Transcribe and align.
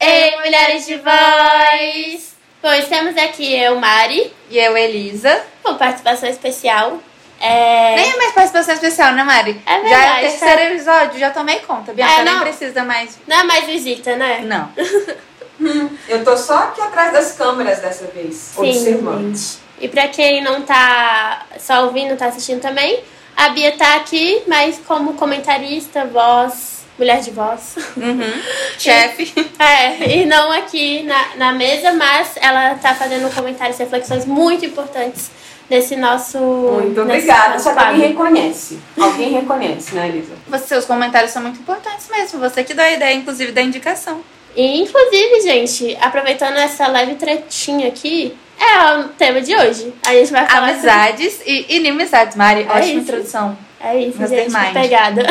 Ei, 0.00 0.36
mulheres 0.36 0.86
de 0.86 0.96
voz! 0.96 2.34
Pois 2.60 2.86
temos 2.88 3.16
aqui 3.16 3.54
eu, 3.54 3.76
Mari, 3.80 4.32
E 4.50 4.58
eu, 4.58 4.76
Elisa. 4.76 5.42
com 5.62 5.74
participação 5.76 6.28
especial. 6.28 6.98
É... 7.40 7.96
Nem 7.96 8.10
é 8.12 8.16
mais 8.18 8.32
participação 8.32 8.74
especial, 8.74 9.12
né, 9.14 9.24
Mari? 9.24 9.60
É 9.66 9.70
Já 9.70 9.76
é 9.76 9.80
o 9.80 9.82
verdade, 9.88 10.20
terceiro 10.20 10.56
tá? 10.56 10.64
episódio, 10.64 11.18
já 11.20 11.30
tomei 11.30 11.58
conta. 11.60 11.92
Bianca 11.92 12.12
É, 12.12 12.24
nem 12.24 12.34
não. 12.34 12.40
precisa 12.42 12.84
mais. 12.84 13.18
Não 13.26 13.40
é 13.40 13.42
mais 13.44 13.64
visita, 13.64 14.14
né? 14.14 14.40
Não. 14.44 14.70
Eu 16.08 16.22
tô 16.24 16.36
só 16.36 16.54
aqui 16.64 16.80
atrás 16.80 17.12
das 17.12 17.32
câmeras 17.32 17.80
dessa 17.80 18.06
vez, 18.08 18.52
observando. 18.56 19.34
gente. 19.36 19.58
E 19.80 19.88
pra 19.88 20.06
quem 20.08 20.42
não 20.42 20.62
tá 20.62 21.46
só 21.58 21.86
ouvindo, 21.86 22.16
tá 22.16 22.26
assistindo 22.26 22.60
também, 22.60 23.02
a 23.36 23.48
Bia 23.50 23.72
tá 23.72 23.96
aqui, 23.96 24.42
mas 24.46 24.80
como 24.86 25.14
comentarista, 25.14 26.04
voz, 26.04 26.84
mulher 26.98 27.20
de 27.20 27.30
voz. 27.30 27.76
Uhum. 27.96 28.42
Chefe. 28.78 29.32
É, 29.58 30.18
e 30.18 30.26
não 30.26 30.52
aqui 30.52 31.02
na, 31.02 31.36
na 31.36 31.52
mesa, 31.52 31.92
mas 31.92 32.32
ela 32.36 32.74
tá 32.76 32.94
fazendo 32.94 33.32
comentários 33.34 33.78
e 33.78 33.82
reflexões 33.82 34.24
muito 34.24 34.64
importantes 34.64 35.30
nesse 35.68 35.96
nosso. 35.96 36.38
Muito 36.38 37.00
obrigada. 37.00 37.54
nosso 37.54 37.64
Só 37.64 37.70
que 37.70 37.76
quadro. 37.76 37.92
alguém 37.94 38.08
reconhece. 38.08 38.78
Alguém 39.00 39.32
reconhece, 39.32 39.94
né, 39.94 40.08
Elisa? 40.08 40.32
Você, 40.48 40.66
seus 40.66 40.84
comentários 40.84 41.32
são 41.32 41.42
muito 41.42 41.58
importantes 41.60 42.08
mesmo. 42.10 42.38
Você 42.40 42.62
que 42.62 42.74
dá 42.74 42.84
a 42.84 42.92
ideia, 42.92 43.14
inclusive, 43.14 43.52
da 43.52 43.62
indicação. 43.62 44.22
E, 44.54 44.82
inclusive, 44.82 45.40
gente, 45.40 45.96
aproveitando 46.00 46.58
essa 46.58 46.86
leve 46.86 47.14
tretinha 47.14 47.88
aqui, 47.88 48.36
é 48.58 48.94
o 48.98 49.04
tema 49.10 49.40
de 49.40 49.54
hoje. 49.54 49.92
A 50.06 50.12
gente 50.14 50.32
vai 50.32 50.46
falar. 50.46 50.68
Amizades 50.68 51.40
e 51.46 51.76
inimizades, 51.76 52.36
Mari. 52.36 52.62
É 52.62 52.66
Ótima 52.66 52.80
isso. 52.84 52.98
introdução. 52.98 53.48
sobre- 53.48 53.72
É 53.84 53.96
isso, 54.00 54.18
Gostei 54.18 54.48
gente, 54.48 54.72
pegada. 54.72 55.22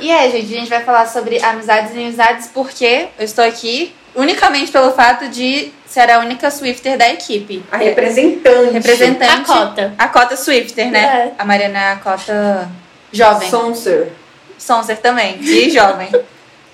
E 0.00 0.10
é, 0.10 0.30
gente, 0.30 0.54
a 0.54 0.58
gente 0.60 0.68
vai 0.68 0.82
falar 0.84 1.06
sobre 1.06 1.42
amizades 1.42 1.90
e 1.92 1.94
inimizades 1.98 2.48
porque 2.54 3.08
eu 3.18 3.24
estou 3.24 3.44
aqui 3.44 3.92
unicamente 4.14 4.70
pelo 4.70 4.92
fato 4.92 5.28
de 5.28 5.72
ser 5.86 6.08
a 6.10 6.20
única 6.20 6.50
Swifter 6.52 6.96
da 6.96 7.08
equipe. 7.10 7.64
A 7.72 7.76
representante. 7.76 8.72
Representante. 8.74 9.32
A 9.32 9.44
cota. 9.44 9.94
A 9.98 10.08
cota 10.08 10.36
Swifter, 10.36 10.88
né? 10.90 11.00
É. 11.00 11.32
A 11.36 11.44
Mariana 11.44 11.78
é 11.80 11.92
a 11.92 11.96
cota 11.96 12.68
jovem. 13.12 13.50
Sonser. 13.50 14.12
Sonser 14.56 14.98
também. 14.98 15.38
E 15.40 15.68
jovem. 15.70 16.08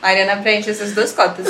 Mariana 0.03 0.37
preenche 0.43 0.71
essas 0.71 0.93
duas 0.93 1.13
cotas. 1.13 1.47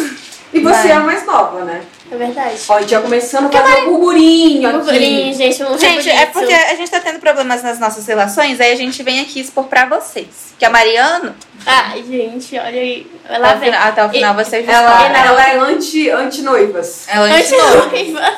E 0.57 0.61
você 0.61 0.83
Vai. 0.83 0.91
é 0.91 0.93
a 0.95 1.01
mais 1.01 1.27
nova, 1.27 1.65
né? 1.65 1.83
É 2.11 2.17
verdade. 2.17 2.57
Ó, 2.69 2.81
já 2.83 3.01
começando 3.01 3.47
a 3.47 3.51
fazer 3.63 3.83
um 3.83 3.91
burburinho 3.91 4.69
aqui. 4.69 4.79
Burburinho, 4.79 5.35
gente, 5.35 5.63
um 5.65 5.77
Gente, 5.77 6.09
é 6.09 6.27
porque 6.27 6.53
a 6.55 6.75
gente 6.75 6.91
tá 6.91 7.01
tendo 7.01 7.19
problemas 7.19 7.63
nas 7.63 7.79
nossas 7.79 8.07
relações, 8.07 8.61
aí 8.61 8.73
a 8.73 8.77
gente 8.77 9.03
vem 9.03 9.21
aqui 9.21 9.41
expor 9.41 9.65
pra 9.65 9.87
vocês. 9.87 10.55
Que 10.59 10.65
a 10.65 10.71
Mariana, 10.71 11.37
Ai, 11.67 12.03
gente, 12.05 12.57
olha 12.57 12.81
aí. 12.81 13.11
Ela 13.29 13.49
até 13.49 13.57
o 13.57 13.59
vem. 13.61 13.71
final, 13.73 13.89
até 13.89 14.05
o 14.07 14.09
final 14.11 14.35
vocês 14.35 14.69
Ela, 14.69 14.97
descobrem. 14.99 15.23
ela 15.27 15.49
é 15.51 15.59
anti, 15.59 16.11
anti-noivas. 16.11 17.07
Ela 17.09 17.29
é 17.29 17.41
antinoivas. 17.41 17.85
Anti-noiva. 17.87 18.33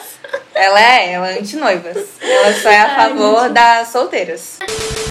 Ela 0.54 0.80
é, 0.80 1.12
ela 1.12 1.30
é 1.30 1.38
antinoivas. 1.38 1.98
Ela 2.20 2.52
só 2.54 2.70
é 2.70 2.80
a 2.80 2.96
favor 2.96 3.48
das 3.50 3.88
solteiras. 3.88 4.58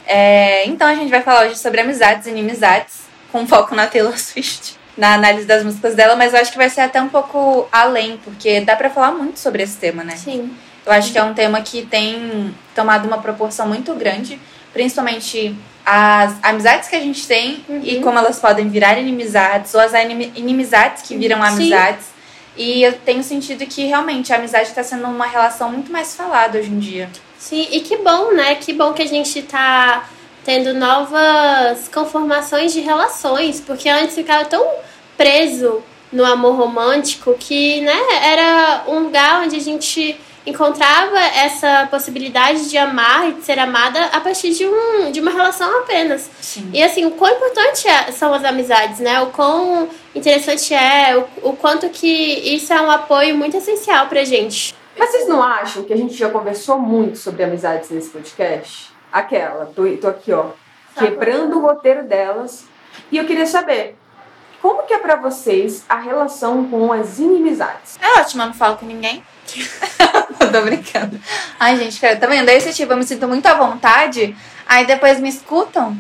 É, 0.05 0.66
então 0.66 0.88
a 0.88 0.95
gente 0.95 1.09
vai 1.09 1.21
falar 1.21 1.45
hoje 1.45 1.58
sobre 1.59 1.80
amizades 1.81 2.25
e 2.27 2.31
inimizades, 2.31 2.95
com 3.31 3.45
foco 3.47 3.75
na 3.75 3.86
Taylor 3.88 4.17
Swift. 4.17 4.77
Na 4.97 5.13
análise 5.13 5.45
das 5.45 5.63
músicas 5.63 5.93
dela, 5.93 6.15
mas 6.15 6.33
eu 6.33 6.39
acho 6.39 6.51
que 6.51 6.57
vai 6.57 6.69
ser 6.69 6.81
até 6.81 6.99
um 6.99 7.07
pouco 7.09 7.67
além, 7.71 8.17
porque 8.23 8.61
dá 8.61 8.75
pra 8.75 8.89
falar 8.89 9.11
muito 9.11 9.39
sobre 9.39 9.61
esse 9.61 9.77
tema, 9.77 10.03
né? 10.03 10.15
Sim. 10.15 10.51
Eu 10.85 10.91
acho 10.91 11.11
que 11.11 11.17
é 11.19 11.23
um 11.23 11.33
tema 11.33 11.61
que 11.61 11.85
tem 11.85 12.53
tomado 12.73 13.05
uma 13.07 13.19
proporção 13.19 13.67
muito 13.67 13.93
grande, 13.93 14.39
principalmente 14.73 15.55
as 15.85 16.33
amizades 16.43 16.89
que 16.89 16.95
a 16.95 16.99
gente 16.99 17.27
tem 17.27 17.63
e 17.83 17.99
como 18.01 18.17
elas 18.17 18.39
podem 18.39 18.67
virar 18.69 18.97
inimizades, 18.97 19.73
ou 19.75 19.79
as 19.81 19.93
inimi- 19.93 20.31
inimizades 20.35 21.03
que 21.03 21.15
viram 21.15 21.37
Sim. 21.41 21.47
amizades. 21.47 22.05
E 22.55 22.81
eu 22.81 22.93
tenho 22.93 23.23
sentido 23.23 23.67
que 23.67 23.86
realmente 23.86 24.33
a 24.33 24.37
amizade 24.37 24.69
está 24.69 24.81
sendo 24.81 25.05
uma 25.05 25.27
relação 25.27 25.69
muito 25.71 25.91
mais 25.91 26.15
falada 26.15 26.57
hoje 26.57 26.69
em 26.71 26.80
dia. 26.80 27.07
Sim, 27.37 27.67
e 27.71 27.81
que 27.81 27.97
bom, 27.97 28.33
né? 28.33 28.55
Que 28.55 28.73
bom 28.73 28.93
que 28.93 29.03
a 29.03 29.07
gente 29.07 29.43
tá 29.43 30.09
tendo 30.43 30.73
novas 30.73 31.87
conformações 31.87 32.73
de 32.73 32.80
relações, 32.80 33.61
porque 33.61 33.87
antes 33.87 34.15
ficava 34.15 34.43
tão 34.45 34.65
preso 35.17 35.82
no 36.11 36.23
amor 36.23 36.55
romântico 36.55 37.33
que, 37.33 37.82
né, 37.82 38.00
era 38.23 38.83
um 38.88 39.00
lugar 39.00 39.44
onde 39.44 39.55
a 39.58 39.60
gente 39.60 40.17
encontrava 40.45 41.20
essa 41.20 41.88
possibilidade 41.92 42.70
de 42.70 42.78
amar 42.78 43.30
e 43.30 43.33
de 43.33 43.44
ser 43.44 43.60
amada 43.60 44.05
a 44.14 44.22
partir 44.22 44.52
de, 44.52 44.66
um, 44.66 45.11
de 45.11 45.20
uma 45.20 45.30
relação 45.30 45.80
apenas. 45.80 46.30
Sim. 46.39 46.70
E 46.73 46.82
assim, 46.82 47.05
o 47.05 47.11
quão 47.11 47.36
importante 47.36 47.86
é- 47.86 48.11
são 48.14 48.33
as 48.33 48.45
amizades, 48.45 49.00
né? 49.00 49.20
O 49.20 49.28
quão 49.28 49.89
interessante 50.16 50.73
é, 50.73 51.17
o, 51.17 51.49
o 51.49 51.54
quanto 51.58 51.89
que 51.89 52.08
isso 52.08 52.72
é 52.72 52.82
um 52.82 52.89
apoio 52.89 53.36
muito 53.36 53.58
essencial 53.58 54.08
pra 54.08 54.23
gente. 54.23 54.73
Mas 54.98 55.11
vocês 55.11 55.28
não 55.28 55.44
acham 55.44 55.84
que 55.84 55.92
a 55.92 55.98
gente 55.98 56.14
já 56.14 56.30
conversou 56.30 56.80
muito 56.80 57.17
sobre 57.17 57.44
amizades 57.44 57.89
nesse 57.89 58.10
podcast? 58.10 58.89
Aquela, 59.11 59.66
tô, 59.66 59.84
tô 59.98 60.08
aqui, 60.08 60.32
ó, 60.32 60.45
quebrando 60.98 61.58
o 61.58 61.61
roteiro 61.61 62.04
delas. 62.04 62.66
E 63.11 63.17
eu 63.17 63.26
queria 63.26 63.45
saber, 63.45 63.95
como 64.61 64.83
que 64.83 64.93
é 64.93 64.97
pra 64.99 65.15
vocês 65.15 65.83
a 65.87 65.99
relação 65.99 66.67
com 66.69 66.91
as 66.91 67.19
inimizades? 67.19 67.97
É 68.01 68.19
ótimo, 68.19 68.43
eu 68.43 68.47
não 68.47 68.53
falo 68.53 68.77
com 68.77 68.85
ninguém. 68.85 69.23
eu 70.39 70.47
tô 70.51 70.61
brincando. 70.61 71.19
Ai, 71.59 71.77
gente, 71.77 71.99
cara, 71.99 72.15
tá 72.15 72.27
vendo? 72.27 72.49
Esse 72.49 72.73
tipo, 72.73 72.91
eu 72.93 72.97
me 72.97 73.03
sinto 73.03 73.27
muito 73.27 73.45
à 73.45 73.53
vontade, 73.53 74.35
aí 74.67 74.85
depois 74.85 75.19
me 75.19 75.29
escutam 75.29 75.97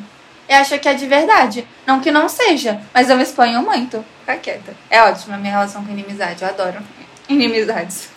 e 0.49 0.53
acham 0.53 0.79
que 0.79 0.89
é 0.89 0.93
de 0.93 1.05
verdade. 1.05 1.67
Não 1.85 1.99
que 1.99 2.11
não 2.11 2.27
seja, 2.27 2.81
mas 2.93 3.09
eu 3.09 3.17
me 3.17 3.23
exponho 3.23 3.61
muito. 3.61 4.03
Fica 4.21 4.37
quieta. 4.37 4.75
É 4.89 5.01
ótimo 5.03 5.35
a 5.35 5.37
minha 5.37 5.51
relação 5.51 5.83
com 5.85 5.91
inimizade, 5.91 6.41
eu 6.43 6.49
adoro 6.49 6.79
inimizades. 7.29 8.09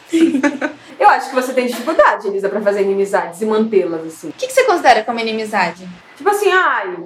Eu 0.98 1.08
acho 1.08 1.28
que 1.30 1.34
você 1.34 1.52
tem 1.52 1.66
dificuldade, 1.66 2.26
Elisa, 2.26 2.48
pra 2.48 2.60
fazer 2.60 2.82
inimizades 2.82 3.40
e 3.40 3.46
mantê-las, 3.46 4.04
assim. 4.06 4.28
O 4.28 4.32
que, 4.32 4.46
que 4.46 4.52
você 4.52 4.64
considera 4.64 5.02
como 5.04 5.20
inimizade? 5.20 5.88
Tipo 6.16 6.28
assim, 6.30 6.50
ai, 6.50 6.96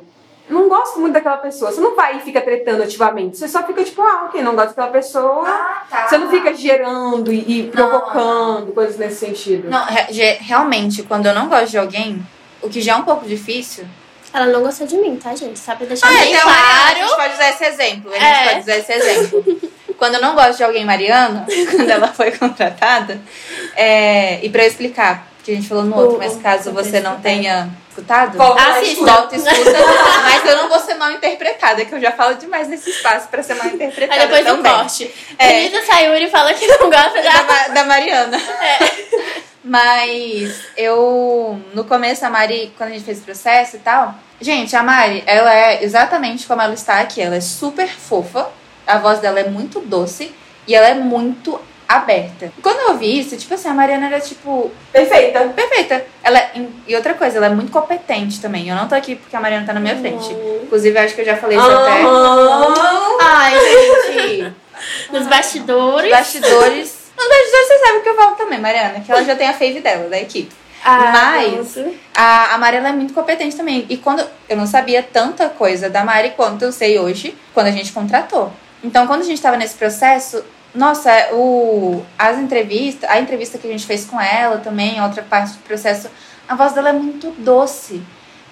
não 0.49 0.69
gosto 0.69 1.01
muito 1.01 1.15
daquela 1.15 1.39
pessoa. 1.39 1.73
Você 1.73 1.81
não 1.81 1.97
vai 1.97 2.19
e 2.19 2.21
fica 2.21 2.41
tretando 2.41 2.83
ativamente. 2.83 3.37
Você 3.39 3.49
só 3.49 3.63
fica 3.63 3.83
tipo, 3.83 4.03
ah, 4.03 4.25
ok, 4.27 4.43
não 4.43 4.55
gosto 4.55 4.69
daquela 4.69 4.89
pessoa. 4.89 5.45
tá. 5.91 6.07
Você 6.09 6.19
não 6.19 6.29
fica 6.31 6.53
gerando 6.55 7.33
e, 7.33 7.61
e 7.61 7.63
provocando, 7.71 8.73
coisas 8.73 8.97
nesse 8.99 9.17
sentido. 9.27 9.71
Não, 9.71 9.85
re- 9.85 10.39
realmente, 10.41 11.03
quando 11.03 11.27
eu 11.27 11.35
não 11.35 11.49
gosto 11.49 11.71
de 11.71 11.79
alguém, 11.79 12.25
o 12.61 12.69
que 12.69 12.81
já 12.81 12.93
é 12.93 12.97
um 12.97 13.03
pouco 13.05 13.27
difícil. 13.27 13.85
Ela 14.33 14.47
não 14.47 14.63
gostou 14.63 14.87
de 14.87 14.97
mim, 14.97 15.17
tá, 15.17 15.35
gente? 15.35 15.59
Só 15.59 15.77
pra 15.77 15.87
deixar 15.87 16.09
Ah, 16.09 16.11
bem 16.11 16.33
então, 16.35 16.43
A 16.49 16.53
claro. 16.53 16.97
gente 16.97 17.17
pode 17.17 17.35
usar 17.35 17.49
esse 17.51 17.65
exemplo. 17.65 18.11
A 18.13 18.15
gente 18.19 18.25
É. 18.25 18.49
pode 18.49 18.61
usar 18.61 18.77
esse 18.79 18.93
exemplo. 18.93 19.45
Quando 19.97 20.15
eu 20.15 20.21
não 20.21 20.35
gosto 20.35 20.57
de 20.57 20.65
alguém, 20.65 20.85
Mariana, 20.85 21.47
quando 21.71 21.89
ela 21.89 22.09
foi 22.09 22.33
contratada, 22.33 23.21
é, 23.77 24.45
e 24.45 24.51
pra 24.51 24.65
eu 24.65 24.69
explicar, 24.69 25.29
porque 25.37 25.53
a 25.53 25.55
gente 25.55 25.69
falou 25.69 25.85
no 25.85 25.97
outro, 25.97 26.17
O- 26.17 26.19
mas 26.19 26.37
caso 26.37 26.73
você 26.73 26.99
não 27.01 27.21
tenha 27.21 27.69
escutado, 27.95 28.37
Volta 28.37 28.61
lá, 28.61 28.71
Assista. 28.73 28.93
escuta. 28.93 29.13
volta 29.13 29.37
e 29.37 29.39
escuta. 29.39 29.79
mas 30.25 30.45
eu 30.45 30.57
não 30.57 30.69
vou 30.69 30.81
ser 30.81 30.95
mal 30.95 31.13
interpretada, 31.13 31.85
que 31.85 31.95
eu 31.95 32.01
já 32.01 32.11
falo 32.13 32.35
demais 32.35 32.67
nesse 32.69 32.91
espaço 32.91 33.29
pra 33.29 33.43
ser 33.43 33.55
mal 33.55 33.69
interpretada 33.69 34.21
Aí 34.21 34.27
depois 34.27 34.45
do 34.45 34.57
também. 34.57 34.73
corte. 34.73 35.15
É. 35.39 35.65
Elisa 35.65 35.83
Sayuri 35.87 36.29
fala 36.29 36.53
que 36.55 36.67
não 36.67 36.91
gosta 36.91 37.23
da, 37.23 37.43
da. 37.43 37.69
Da 37.69 37.85
Mariana. 37.85 38.37
Mas 39.63 40.67
eu, 40.77 41.59
no 41.73 41.85
começo, 41.85 42.25
a 42.27 42.31
Mari, 42.31 42.73
quando 42.77 42.91
a 42.91 42.93
gente 42.93 43.05
fez 43.05 43.21
o 43.21 43.23
processo 43.23 43.77
e 43.77 43.79
tal, 43.79 44.15
gente, 44.41 44.77
a 44.77 44.83
Mari, 44.83 45.23
ela 45.27 45.55
é 45.55 45.83
exatamente 45.83 46.47
como 46.47 46.61
ela 46.61 46.75
está 46.75 47.01
aqui. 47.01 47.23
Ela 47.23 47.37
é 47.37 47.41
super 47.41 47.89
fofa, 47.89 48.51
a 48.87 48.99
voz 48.99 49.21
dela 49.21 49.41
é 49.41 49.45
muito 49.49 49.81
doce 49.81 50.35
e 50.67 50.75
ela 50.75 50.89
é 50.89 50.95
muito 50.95 51.59
aberta. 51.89 52.53
Quando 52.63 52.81
eu 52.81 52.89
ouvi 52.91 53.19
isso, 53.19 53.37
tipo 53.37 53.55
assim, 53.55 53.69
a 53.69 53.75
Mariana 53.75 54.07
era 54.07 54.21
tipo 54.21 54.71
Perfeita. 54.93 55.41
perfeita. 55.55 56.05
Ela 56.23 56.39
é- 56.39 56.53
e 56.87 56.95
outra 56.97 57.15
coisa, 57.15 57.37
ela 57.37 57.47
é 57.47 57.51
muito 57.51 57.71
competente 57.73 58.41
também. 58.41 58.69
Eu 58.69 58.77
não 58.77 58.89
tô 58.89 58.95
aqui 58.95 59.17
porque 59.17 59.35
a 59.37 59.41
Mariana 59.41 59.67
tá 59.67 59.73
na 59.73 59.81
minha 59.81 59.97
frente. 59.97 60.31
Inclusive, 60.63 60.99
eu 60.99 61.03
acho 61.05 61.15
que 61.15 61.21
eu 61.21 61.25
já 61.27 61.37
falei 61.37 61.57
isso 61.59 61.67
até. 61.71 62.03
Aham. 62.03 63.17
Ai, 63.21 63.55
gente. 64.13 64.55
Nos 65.13 65.27
bastidores. 65.27 66.11
Bastidores. 66.11 67.05
Nos 67.17 67.29
bastidores 67.29 67.67
vocês 67.69 67.81
sabem 67.81 68.01
o 68.01 68.03
que 68.03 68.09
eu 68.09 68.17
falo 68.17 68.35
também, 68.35 68.61
Mariana, 68.61 69.01
que 69.01 69.11
ela 69.13 69.23
já 69.23 69.37
tem 69.37 69.49
a 69.49 69.53
fave 69.53 69.81
dela, 69.81 70.09
da 70.09 70.19
equipe. 70.19 70.53
Ah, 70.85 71.13
Mas-. 71.13 71.79
A, 72.15 72.55
a 72.55 72.59
Mari 72.59 72.77
é 72.77 72.93
muito 72.93 73.15
competente 73.15 73.57
também. 73.57 73.87
E 73.89 73.97
quando 73.97 74.23
eu 74.49 74.57
não 74.57 74.67
sabia 74.67 75.03
tanta 75.03 75.49
coisa 75.49 75.89
da 75.89 76.05
Mari 76.05 76.31
quanto 76.37 76.63
eu 76.63 76.73
sei 76.73 76.99
hoje, 76.99 77.35
quando 77.55 77.69
a 77.69 77.71
gente 77.71 77.91
contratou. 77.93 78.53
Então, 78.83 79.07
quando 79.07 79.23
a 79.23 79.25
gente 79.25 79.37
estava 79.37 79.57
nesse 79.57 79.75
processo, 79.77 80.45
nossa, 80.75 81.11
o, 81.33 82.05
as 82.19 82.39
entrevistas, 82.39 83.09
a 83.09 83.21
entrevista 83.21 83.59
que 83.59 83.67
a 83.67 83.71
gente 83.71 83.87
fez 83.87 84.05
com 84.05 84.21
ela 84.21 84.59
também, 84.59 85.01
outra 85.03 85.23
parte 85.23 85.53
do 85.53 85.59
processo, 85.63 86.09
a 86.49 86.55
voz 86.55 86.73
dela 86.73 86.91
é 86.91 86.93
muito 86.93 87.31
doce. 87.39 88.03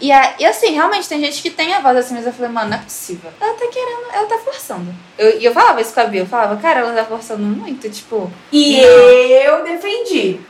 E, 0.00 0.10
a, 0.10 0.34
e 0.38 0.44
assim, 0.44 0.72
realmente 0.72 1.08
tem 1.08 1.20
gente 1.20 1.40
que 1.42 1.50
tem 1.50 1.74
a 1.74 1.80
voz 1.80 1.96
assim, 1.96 2.14
mas 2.14 2.26
eu 2.26 2.32
falei, 2.32 2.50
mano, 2.50 2.70
não 2.70 2.76
é 2.76 2.80
possível. 2.80 3.30
Ela 3.40 3.54
tá 3.54 3.66
querendo, 3.66 4.02
ela 4.12 4.26
tá 4.26 4.38
forçando. 4.38 4.92
Eu- 5.16 5.38
E 5.40 5.44
eu, 5.44 5.52
falava 5.52 5.80
isso 5.80 5.94
com 5.94 6.00
a 6.00 6.04
Bia, 6.04 6.22
eu 6.22 6.26
falava, 6.26 6.56
cara, 6.56 6.80
ela 6.80 6.92
tá 6.92 7.04
forçando 7.04 7.42
muito, 7.42 7.88
tipo. 7.88 8.30
E 8.50 8.80
eu 8.80 9.62
defendi. 9.62 10.40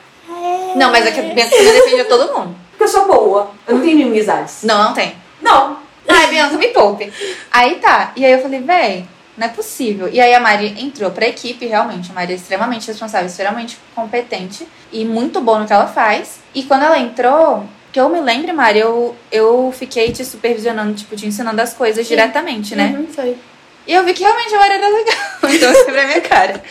Não, 0.76 0.90
mas 0.90 1.04
é 1.06 1.10
que 1.10 1.20
a 1.20 1.22
Bianca 1.22 1.50
defende 1.56 2.04
todo 2.04 2.32
mundo. 2.32 2.56
Porque 2.70 2.84
eu 2.84 2.88
sou 2.88 3.06
boa. 3.06 3.50
Eu 3.66 3.74
não 3.74 3.82
tenho 3.82 3.98
inimizades. 3.98 4.62
Não, 4.62 4.84
não 4.84 4.94
tem. 4.94 5.14
Não. 5.42 5.76
Ai, 6.08 6.28
Bianca, 6.28 6.56
me 6.56 6.68
poupe. 6.68 7.12
Aí 7.50 7.74
tá. 7.76 8.12
E 8.16 8.24
aí 8.24 8.32
eu 8.32 8.40
falei, 8.40 8.60
véi, 8.60 9.04
não 9.36 9.46
é 9.46 9.50
possível. 9.50 10.08
E 10.08 10.20
aí 10.20 10.34
a 10.34 10.40
Mari 10.40 10.74
entrou 10.78 11.10
pra 11.10 11.26
equipe, 11.26 11.66
realmente. 11.66 12.10
A 12.10 12.14
Mari 12.14 12.32
é 12.32 12.36
extremamente 12.36 12.86
responsável, 12.86 13.26
extremamente 13.26 13.78
competente 13.94 14.66
e 14.92 15.04
muito 15.04 15.40
boa 15.40 15.60
no 15.60 15.66
que 15.66 15.72
ela 15.72 15.86
faz. 15.86 16.40
E 16.54 16.62
quando 16.64 16.84
ela 16.84 16.98
entrou, 16.98 17.66
que 17.92 17.98
eu 17.98 18.08
me 18.08 18.20
lembre, 18.20 18.52
Mari, 18.52 18.80
eu, 18.80 19.16
eu 19.30 19.72
fiquei 19.76 20.12
te 20.12 20.24
supervisionando, 20.24 20.94
tipo, 20.94 21.16
te 21.16 21.26
ensinando 21.26 21.60
as 21.60 21.72
coisas 21.72 22.06
diretamente, 22.06 22.74
né? 22.74 22.94
Uhum, 22.96 23.06
foi. 23.06 23.36
E 23.86 23.92
eu 23.92 24.04
vi 24.04 24.12
que 24.14 24.22
realmente 24.22 24.54
a 24.54 24.58
Mari 24.58 24.74
era 24.74 24.88
legal. 24.88 25.16
Então 25.54 25.72
eu 25.72 25.84
pra 25.84 26.06
minha 26.06 26.20
cara. 26.20 26.62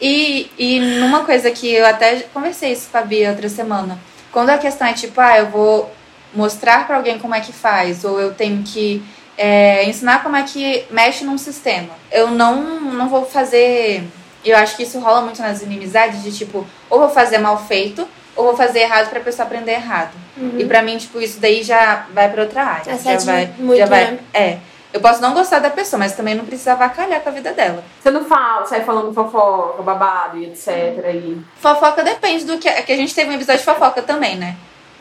E, 0.00 0.50
e 0.58 0.80
numa 0.80 1.24
coisa 1.24 1.50
que 1.50 1.72
eu 1.72 1.86
até 1.86 2.20
conversei 2.32 2.72
isso 2.72 2.88
com 2.90 2.98
a 2.98 3.02
Bia 3.02 3.30
outra 3.30 3.48
semana. 3.48 3.98
Quando 4.30 4.50
a 4.50 4.58
questão 4.58 4.86
é 4.86 4.92
tipo, 4.92 5.20
ah, 5.20 5.38
eu 5.38 5.46
vou 5.46 5.90
mostrar 6.34 6.86
pra 6.86 6.96
alguém 6.96 7.18
como 7.18 7.34
é 7.34 7.40
que 7.40 7.52
faz, 7.52 8.04
ou 8.04 8.20
eu 8.20 8.34
tenho 8.34 8.62
que 8.62 9.02
é, 9.36 9.84
ensinar 9.88 10.22
como 10.22 10.36
é 10.36 10.42
que 10.42 10.84
mexe 10.90 11.24
num 11.24 11.38
sistema. 11.38 11.90
Eu 12.10 12.28
não, 12.28 12.80
não 12.80 13.08
vou 13.08 13.24
fazer. 13.24 14.04
Eu 14.44 14.56
acho 14.56 14.76
que 14.76 14.84
isso 14.84 14.98
rola 15.00 15.20
muito 15.22 15.40
nas 15.42 15.62
inimizades 15.62 16.22
de 16.22 16.32
tipo, 16.32 16.66
ou 16.88 17.00
vou 17.00 17.08
fazer 17.08 17.38
mal 17.38 17.58
feito, 17.66 18.06
ou 18.34 18.46
vou 18.46 18.56
fazer 18.56 18.80
errado 18.80 19.10
pra 19.10 19.20
pessoa 19.20 19.46
aprender 19.46 19.72
errado. 19.72 20.12
E 20.58 20.64
pra 20.66 20.82
mim, 20.82 20.98
tipo, 20.98 21.20
isso 21.20 21.40
daí 21.40 21.62
já 21.62 22.06
vai 22.12 22.30
pra 22.30 22.42
outra 22.42 22.62
área. 22.62 22.90
É 22.90 22.94
já 22.94 22.98
certo 22.98 23.24
vai, 23.24 23.50
muito, 23.58 23.78
já 23.78 23.86
vai. 23.86 24.12
né? 24.12 24.18
É. 24.34 24.58
Eu 24.92 25.00
posso 25.00 25.20
não 25.20 25.34
gostar 25.34 25.58
da 25.58 25.68
pessoa, 25.68 25.98
mas 25.98 26.14
também 26.14 26.34
não 26.34 26.44
precisa 26.44 26.72
avacalhar 26.72 27.20
com 27.20 27.28
a 27.28 27.32
vida 27.32 27.52
dela. 27.52 27.82
Você 28.00 28.10
não 28.10 28.24
fala, 28.24 28.64
sai 28.66 28.82
falando 28.82 29.12
fofoca, 29.12 29.82
babado 29.82 30.38
e 30.38 30.46
etc. 30.46 30.68
E... 31.14 31.38
Fofoca 31.60 32.02
depende 32.02 32.44
do 32.44 32.58
que. 32.58 32.68
é 32.68 32.82
que 32.82 32.92
a 32.92 32.96
gente 32.96 33.14
teve 33.14 33.30
um 33.30 33.34
episódio 33.34 33.60
de 33.60 33.64
fofoca 33.64 34.02
também, 34.02 34.36
né? 34.36 34.56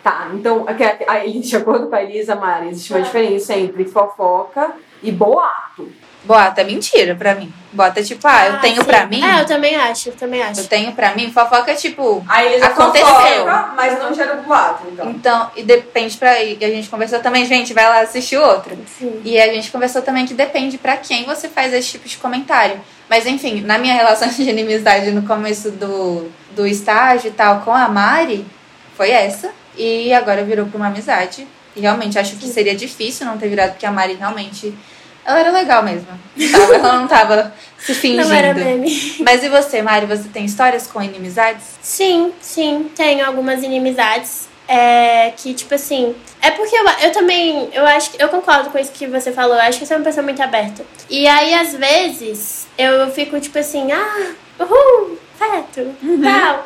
Tá, 0.06 0.30
então, 0.36 0.68
aí, 1.08 1.40
de 1.40 1.56
acordo 1.58 1.88
com 1.88 1.96
a 1.96 2.04
Elisa 2.04 2.36
Mari, 2.36 2.68
existe 2.68 2.94
uma 2.94 3.02
diferença 3.02 3.56
entre 3.56 3.86
fofoca 3.86 4.74
e 5.02 5.12
boato. 5.12 5.92
Boato 6.24 6.62
é 6.62 6.64
mentira 6.64 7.16
pra 7.16 7.34
mim. 7.34 7.52
Boato 7.74 8.00
é 8.00 8.04
tipo, 8.04 8.28
ah, 8.28 8.46
eu 8.46 8.60
tenho 8.60 8.82
sim. 8.82 8.84
pra 8.84 9.08
mim. 9.08 9.24
É, 9.24 9.42
eu 9.42 9.48
também 9.48 9.76
acho, 9.76 10.10
eu 10.10 10.14
também 10.14 10.44
acho. 10.44 10.60
Eu 10.60 10.68
tenho 10.68 10.92
pra 10.92 11.16
mim. 11.16 11.32
Fofoca 11.32 11.72
é 11.72 11.74
tipo. 11.74 12.24
A 12.30 12.46
Elisa 12.46 12.68
Aconteceu. 12.68 13.08
fofoca, 13.08 13.74
mas 13.76 13.98
não 13.98 14.14
gera 14.14 14.36
boato, 14.36 14.84
então. 14.92 15.10
Então, 15.10 15.52
e 15.56 15.64
depende 15.64 16.16
pra. 16.18 16.40
E 16.40 16.64
a 16.64 16.70
gente 16.70 16.88
conversou 16.88 17.18
também, 17.18 17.44
gente, 17.44 17.74
vai 17.74 17.90
lá 17.90 18.02
assistir 18.02 18.38
o 18.38 18.44
outro. 18.44 18.78
Sim. 19.00 19.22
E 19.26 19.42
a 19.42 19.52
gente 19.52 19.72
conversou 19.72 20.04
também 20.04 20.28
que 20.28 20.36
depende 20.36 20.78
pra 20.78 20.98
quem 20.98 21.26
você 21.26 21.50
faz 21.50 21.74
esse 21.74 21.90
tipo 21.90 22.08
de 22.08 22.18
comentário. 22.18 22.80
Mas 23.10 23.26
enfim, 23.26 23.62
na 23.62 23.80
minha 23.80 23.96
relação 23.96 24.28
de 24.30 24.44
inimizade 24.48 25.10
no 25.10 25.24
começo 25.24 25.72
do, 25.72 26.30
do 26.52 26.68
estágio 26.68 27.30
e 27.30 27.34
tal 27.34 27.62
com 27.62 27.72
a 27.72 27.88
Mari, 27.88 28.46
foi 28.96 29.10
essa. 29.10 29.65
E 29.78 30.14
agora 30.14 30.44
virou 30.44 30.66
pra 30.68 30.78
uma 30.78 30.88
amizade. 30.88 31.48
E 31.76 31.82
realmente 31.82 32.18
acho 32.18 32.38
que 32.38 32.48
seria 32.48 32.76
difícil 32.76 33.26
não 33.26 33.38
ter 33.38 33.50
virado, 33.50 33.72
porque 33.72 33.86
a 33.86 33.92
Mari 33.92 34.14
realmente. 34.14 34.74
Ela 35.26 35.40
era 35.40 35.52
legal 35.52 35.84
mesmo. 35.84 36.08
Ela 36.74 37.00
não 37.00 37.08
tava 37.08 37.54
se 37.80 37.94
fingindo. 37.94 38.28
Não 38.30 38.36
era 38.36 38.54
meme. 38.54 39.16
Mas 39.22 39.44
e 39.44 39.50
você, 39.50 39.82
Mari? 39.82 40.06
Você 40.06 40.30
tem 40.30 40.46
histórias 40.46 40.86
com 40.86 41.02
inimizades? 41.02 41.64
Sim, 41.82 42.32
sim, 42.40 42.92
tenho 42.96 43.26
algumas 43.26 43.64
inimizades. 43.64 44.48
É, 44.68 45.32
que, 45.36 45.54
tipo 45.54 45.74
assim. 45.74 46.16
É 46.42 46.52
porque 46.52 46.76
eu, 46.76 46.86
eu 47.02 47.12
também. 47.12 47.70
Eu 47.74 47.86
acho. 47.88 48.12
Eu 48.20 48.30
concordo 48.30 48.70
com 48.70 48.78
isso 48.78 48.92
que 48.92 49.08
você 49.08 49.32
falou. 49.32 49.56
Eu 49.56 49.62
acho 49.62 49.80
que 49.80 49.86
você 49.86 49.96
é 49.96 49.98
uma 49.98 50.04
pessoa 50.04 50.24
muito 50.24 50.42
aberta. 50.42 50.86
E 51.10 51.28
aí, 51.28 51.56
às 51.56 51.74
vezes, 51.74 52.68
eu 52.78 53.10
fico, 53.12 53.40
tipo 53.40 53.58
assim, 53.58 53.92
ah, 53.92 54.34
uhul, 54.60 55.18
feto, 55.38 55.96
tal. 56.24 56.66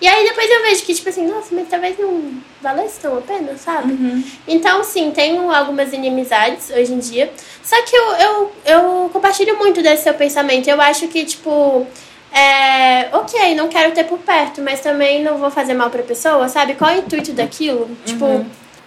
E 0.00 0.06
aí 0.06 0.24
depois 0.24 0.48
eu 0.48 0.62
vejo 0.62 0.82
que, 0.84 0.94
tipo 0.94 1.08
assim, 1.08 1.26
nossa, 1.26 1.54
mas 1.54 1.68
talvez 1.68 1.98
não 1.98 2.32
valesse 2.60 3.00
tão 3.00 3.16
a 3.18 3.20
pena, 3.20 3.56
sabe? 3.56 4.24
Então, 4.46 4.82
sim, 4.84 5.10
tenho 5.10 5.50
algumas 5.54 5.92
inimizades 5.92 6.70
hoje 6.70 6.92
em 6.92 6.98
dia. 6.98 7.30
Só 7.62 7.76
que 7.82 7.94
eu, 7.96 8.12
eu, 8.14 8.52
eu 8.66 9.10
compartilho 9.12 9.56
muito 9.58 9.82
desse 9.82 10.02
seu 10.04 10.14
pensamento. 10.14 10.68
Eu 10.68 10.80
acho 10.80 11.06
que, 11.08 11.24
tipo, 11.24 11.86
é, 12.32 13.08
ok, 13.12 13.54
não 13.54 13.68
quero 13.68 13.92
ter 13.92 14.04
por 14.04 14.18
perto, 14.18 14.60
mas 14.62 14.80
também 14.80 15.22
não 15.22 15.38
vou 15.38 15.50
fazer 15.50 15.74
mal 15.74 15.90
pra 15.90 16.02
pessoa, 16.02 16.48
sabe? 16.48 16.74
Qual 16.74 16.90
é 16.90 16.96
o 16.96 16.98
intuito 17.00 17.32
daquilo? 17.32 17.88
Tipo, 18.04 18.44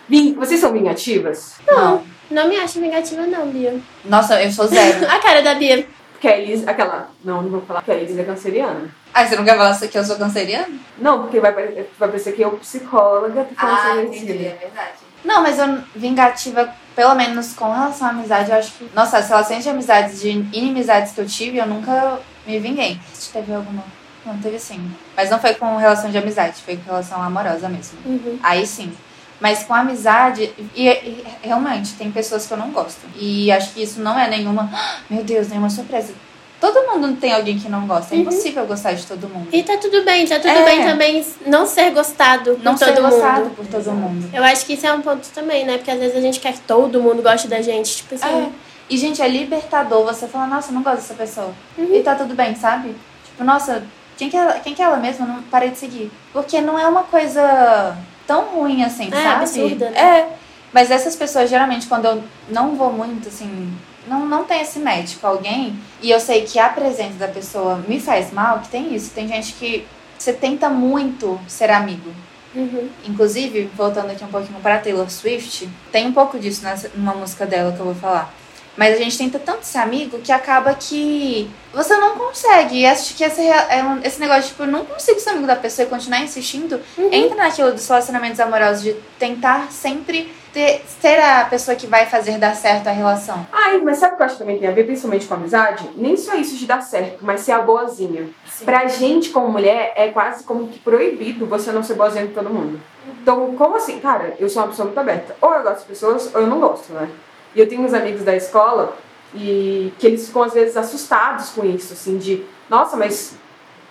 Ving- 0.07 0.33
Vocês 0.35 0.59
são 0.59 0.73
vingativas? 0.73 1.55
não, 1.65 2.03
não 2.29 2.47
me 2.49 2.57
acho 2.57 2.79
vingativa, 2.79 3.25
não, 3.27 3.47
Bia. 3.47 3.75
Nossa, 4.05 4.41
eu 4.43 4.51
sou 4.51 4.67
zero. 4.67 5.05
A 5.09 5.19
cara 5.19 5.41
da 5.41 5.55
Bia. 5.55 5.85
Porque 6.13 6.27
a 6.27 6.37
Elisa, 6.37 6.69
aquela. 6.69 7.09
Não, 7.23 7.41
não 7.41 7.49
vou 7.49 7.61
falar 7.61 7.81
que 7.81 7.89
a 7.89 7.95
Elisa 7.95 8.21
é 8.21 8.23
canceriana. 8.23 8.93
Ah, 9.13 9.25
você 9.25 9.35
não 9.35 9.43
quer 9.43 9.57
falar 9.57 9.77
que 9.77 9.97
eu 9.97 10.03
sou 10.03 10.15
canceriana? 10.17 10.69
Não, 10.97 11.21
porque 11.23 11.39
vai, 11.39 11.51
vai 11.51 11.83
parecer 11.97 12.33
que 12.33 12.41
eu, 12.41 12.51
psicóloga, 12.51 13.45
tô 13.45 13.55
falando 13.55 14.09
assim, 14.09 14.25
verdade. 14.25 14.91
Não, 15.23 15.43
mas 15.43 15.59
eu 15.59 15.79
vingativa, 15.95 16.73
pelo 16.95 17.13
menos 17.15 17.53
com 17.53 17.71
relação 17.71 18.07
à 18.07 18.11
amizade, 18.11 18.49
eu 18.49 18.57
acho 18.57 18.71
que. 18.71 18.89
Nossa, 18.95 19.17
as 19.17 19.27
relações 19.29 19.63
de 19.63 19.69
amizades, 19.69 20.21
de 20.21 20.29
inimizades 20.29 21.11
que 21.11 21.21
eu 21.21 21.27
tive, 21.27 21.57
eu 21.57 21.67
nunca 21.67 22.19
me 22.45 22.59
vinguei. 22.59 22.99
Se 23.13 23.31
teve 23.31 23.53
alguma. 23.53 23.83
Não, 24.25 24.37
teve 24.37 24.59
sim. 24.59 24.91
Mas 25.15 25.29
não 25.29 25.39
foi 25.39 25.55
com 25.55 25.77
relação 25.77 26.09
de 26.09 26.17
amizade, 26.17 26.61
foi 26.63 26.77
com 26.77 26.85
relação 26.85 27.21
amorosa 27.21 27.67
mesmo. 27.69 27.97
Uhum. 28.05 28.39
Aí 28.41 28.65
sim. 28.65 28.95
Mas 29.39 29.63
com 29.63 29.73
amizade, 29.73 30.53
e, 30.75 30.87
e 30.87 31.25
realmente, 31.41 31.93
tem 31.95 32.11
pessoas 32.11 32.45
que 32.45 32.53
eu 32.53 32.57
não 32.57 32.71
gosto. 32.71 33.01
E 33.15 33.51
acho 33.51 33.73
que 33.73 33.81
isso 33.81 33.99
não 33.99 34.17
é 34.17 34.29
nenhuma. 34.29 34.69
"Ah, 34.71 34.97
Meu 35.09 35.23
Deus, 35.23 35.49
nenhuma 35.49 35.69
surpresa. 35.69 36.13
Todo 36.61 36.87
mundo 36.87 37.17
tem 37.19 37.33
alguém 37.33 37.57
que 37.59 37.67
não 37.67 37.87
gosta. 37.87 38.13
É 38.13 38.17
Uhum. 38.17 38.21
impossível 38.21 38.65
gostar 38.67 38.93
de 38.93 39.05
todo 39.05 39.27
mundo. 39.27 39.47
E 39.51 39.63
tá 39.63 39.75
tudo 39.77 40.05
bem, 40.05 40.25
tá 40.27 40.35
tudo 40.35 40.47
É. 40.49 40.63
bem 40.63 40.83
também 40.85 41.25
não 41.47 41.65
ser 41.65 41.89
gostado 41.91 42.57
Não 42.63 42.73
por 42.75 42.85
ser 42.85 42.93
todo 42.93 43.09
gostado 43.09 43.49
por 43.49 43.65
todo 43.65 43.91
mundo. 43.91 44.29
Eu 44.33 44.43
acho 44.43 44.65
que 44.67 44.73
isso 44.73 44.85
é 44.85 44.93
um 44.93 45.01
ponto 45.01 45.27
também, 45.33 45.65
né? 45.65 45.77
Porque 45.77 45.89
às 45.91 45.99
vezes 45.99 46.15
a 46.15 46.21
gente 46.21 46.39
quer 46.39 46.53
que 46.53 46.61
todo 46.61 47.01
mundo 47.01 47.21
goste 47.23 47.47
da 47.47 47.61
gente. 47.63 47.97
Tipo 47.97 48.13
assim. 48.15 48.25
É. 48.27 48.49
E, 48.89 48.95
gente, 48.97 49.21
é 49.21 49.27
libertador 49.27 50.03
você 50.03 50.27
falar, 50.27 50.47
nossa, 50.47 50.69
eu 50.69 50.75
não 50.75 50.83
gosto 50.83 50.97
dessa 50.97 51.13
pessoa. 51.15 51.51
Uhum. 51.77 51.95
E 51.95 52.03
tá 52.03 52.13
tudo 52.13 52.35
bem, 52.35 52.55
sabe? 52.55 52.95
Tipo, 53.25 53.43
nossa, 53.43 53.83
quem 54.15 54.29
que 54.29 54.37
é 54.37 54.39
ela, 54.39 54.53
quem 54.59 54.75
que 54.75 54.81
é 54.81 54.85
ela 54.85 54.97
mesma? 54.97 55.25
Não 55.25 55.41
parei 55.43 55.71
de 55.71 55.79
seguir. 55.79 56.11
Porque 56.31 56.61
não 56.61 56.77
é 56.77 56.85
uma 56.87 57.03
coisa 57.03 57.97
tão 58.27 58.43
ruim 58.45 58.83
assim, 58.83 59.07
É, 59.11 59.15
sabe? 59.15 59.35
absurda, 59.43 59.89
né? 59.89 59.99
É. 59.99 60.27
Mas 60.71 60.91
essas 60.91 61.15
pessoas, 61.15 61.49
geralmente, 61.49 61.87
quando 61.87 62.05
eu 62.05 62.23
não 62.49 62.75
vou 62.75 62.93
muito, 62.93 63.27
assim, 63.29 63.73
não, 64.07 64.25
não 64.25 64.43
tem 64.43 64.61
esse 64.61 64.79
match 64.79 65.17
com 65.19 65.27
alguém, 65.27 65.77
e 66.01 66.09
eu 66.09 66.19
sei 66.19 66.43
que 66.43 66.59
a 66.59 66.69
presença 66.69 67.15
da 67.15 67.27
pessoa 67.27 67.77
me 67.87 67.99
faz 67.99 68.31
mal, 68.31 68.59
que 68.59 68.69
tem 68.69 68.93
isso. 68.95 69.11
Tem 69.11 69.27
gente 69.27 69.53
que 69.53 69.85
você 70.17 70.33
tenta 70.33 70.69
muito 70.69 71.39
ser 71.47 71.69
amigo. 71.69 72.11
Uhum. 72.53 72.89
Inclusive, 73.05 73.69
voltando 73.75 74.11
aqui 74.11 74.23
um 74.23 74.27
pouquinho 74.27 74.59
para 74.59 74.79
Taylor 74.79 75.09
Swift, 75.09 75.69
tem 75.91 76.07
um 76.07 76.13
pouco 76.13 76.37
disso 76.37 76.63
nessa, 76.63 76.91
numa 76.95 77.13
música 77.13 77.45
dela 77.45 77.71
que 77.71 77.79
eu 77.79 77.85
vou 77.85 77.95
falar. 77.95 78.33
Mas 78.77 78.95
a 78.95 78.97
gente 78.97 79.17
tenta 79.17 79.37
tanto 79.37 79.63
ser 79.65 79.79
amigo 79.79 80.19
que 80.19 80.31
acaba 80.31 80.73
que 80.73 81.49
você 81.73 81.95
não 81.97 82.15
consegue. 82.17 82.79
E 82.79 82.85
acho 82.85 83.13
que 83.15 83.23
esse, 83.23 83.41
é 83.45 83.83
um- 83.83 83.99
esse 84.03 84.19
negócio, 84.19 84.43
tipo, 84.49 84.63
eu 84.63 84.67
não 84.67 84.85
consigo 84.85 85.19
ser 85.19 85.31
amigo 85.31 85.45
da 85.47 85.55
pessoa 85.57 85.85
e 85.85 85.89
continuar 85.89 86.21
insistindo, 86.21 86.79
entra 87.11 87.35
naquilo 87.35 87.73
dos 87.73 87.87
relacionamentos 87.87 88.39
amorosos 88.39 88.83
de 88.83 88.93
tentar 89.19 89.71
sempre 89.71 90.33
ter, 90.53 90.83
ser 91.01 91.19
a 91.19 91.45
pessoa 91.45 91.75
que 91.75 91.87
vai 91.87 92.05
fazer 92.05 92.37
dar 92.37 92.55
certo 92.55 92.87
a 92.87 92.91
relação. 92.91 93.45
Ai, 93.51 93.77
mas 93.79 93.97
sabe 93.99 94.13
o 94.13 94.17
que 94.17 94.21
eu 94.21 94.25
acho 94.25 94.35
que 94.35 94.39
também 94.41 94.57
tem 94.59 94.67
a 94.67 94.71
ver, 94.71 94.85
principalmente 94.85 95.25
com 95.25 95.33
amizade? 95.33 95.89
Nem 95.95 96.15
só 96.17 96.35
isso 96.35 96.55
de 96.57 96.65
dar 96.65 96.81
certo, 96.81 97.19
mas 97.21 97.41
ser 97.41 97.51
a 97.53 97.61
boazinha. 97.61 98.29
Pra 98.65 98.87
gente, 98.87 99.29
como 99.29 99.47
mulher, 99.49 99.93
é 99.95 100.09
quase 100.09 100.43
como 100.43 100.67
que 100.67 100.79
proibido 100.79 101.45
você 101.45 101.71
não 101.71 101.83
ser 101.83 101.93
boazinha 101.95 102.27
com 102.27 102.33
todo 102.33 102.49
mundo. 102.49 102.79
Então, 103.21 103.53
como 103.55 103.75
assim? 103.77 103.99
Cara, 103.99 104.33
eu 104.39 104.49
sou 104.49 104.61
uma 104.61 104.69
pessoa 104.69 104.85
muito 104.85 104.99
aberta. 104.99 105.35
Ou 105.41 105.53
eu 105.53 105.63
gosto 105.63 105.79
de 105.81 105.85
pessoas, 105.85 106.33
ou 106.35 106.41
eu 106.41 106.47
não 106.47 106.59
gosto, 106.59 106.91
né? 106.93 107.09
E 107.55 107.59
eu 107.59 107.67
tenho 107.67 107.81
uns 107.83 107.93
amigos 107.93 108.23
da 108.23 108.35
escola 108.35 108.95
e 109.33 109.93
que 109.99 110.07
eles 110.07 110.27
ficam, 110.27 110.43
às 110.43 110.53
vezes, 110.53 110.75
assustados 110.77 111.49
com 111.49 111.65
isso, 111.65 111.93
assim, 111.93 112.17
de... 112.17 112.43
Nossa, 112.69 112.95
mas 112.97 113.35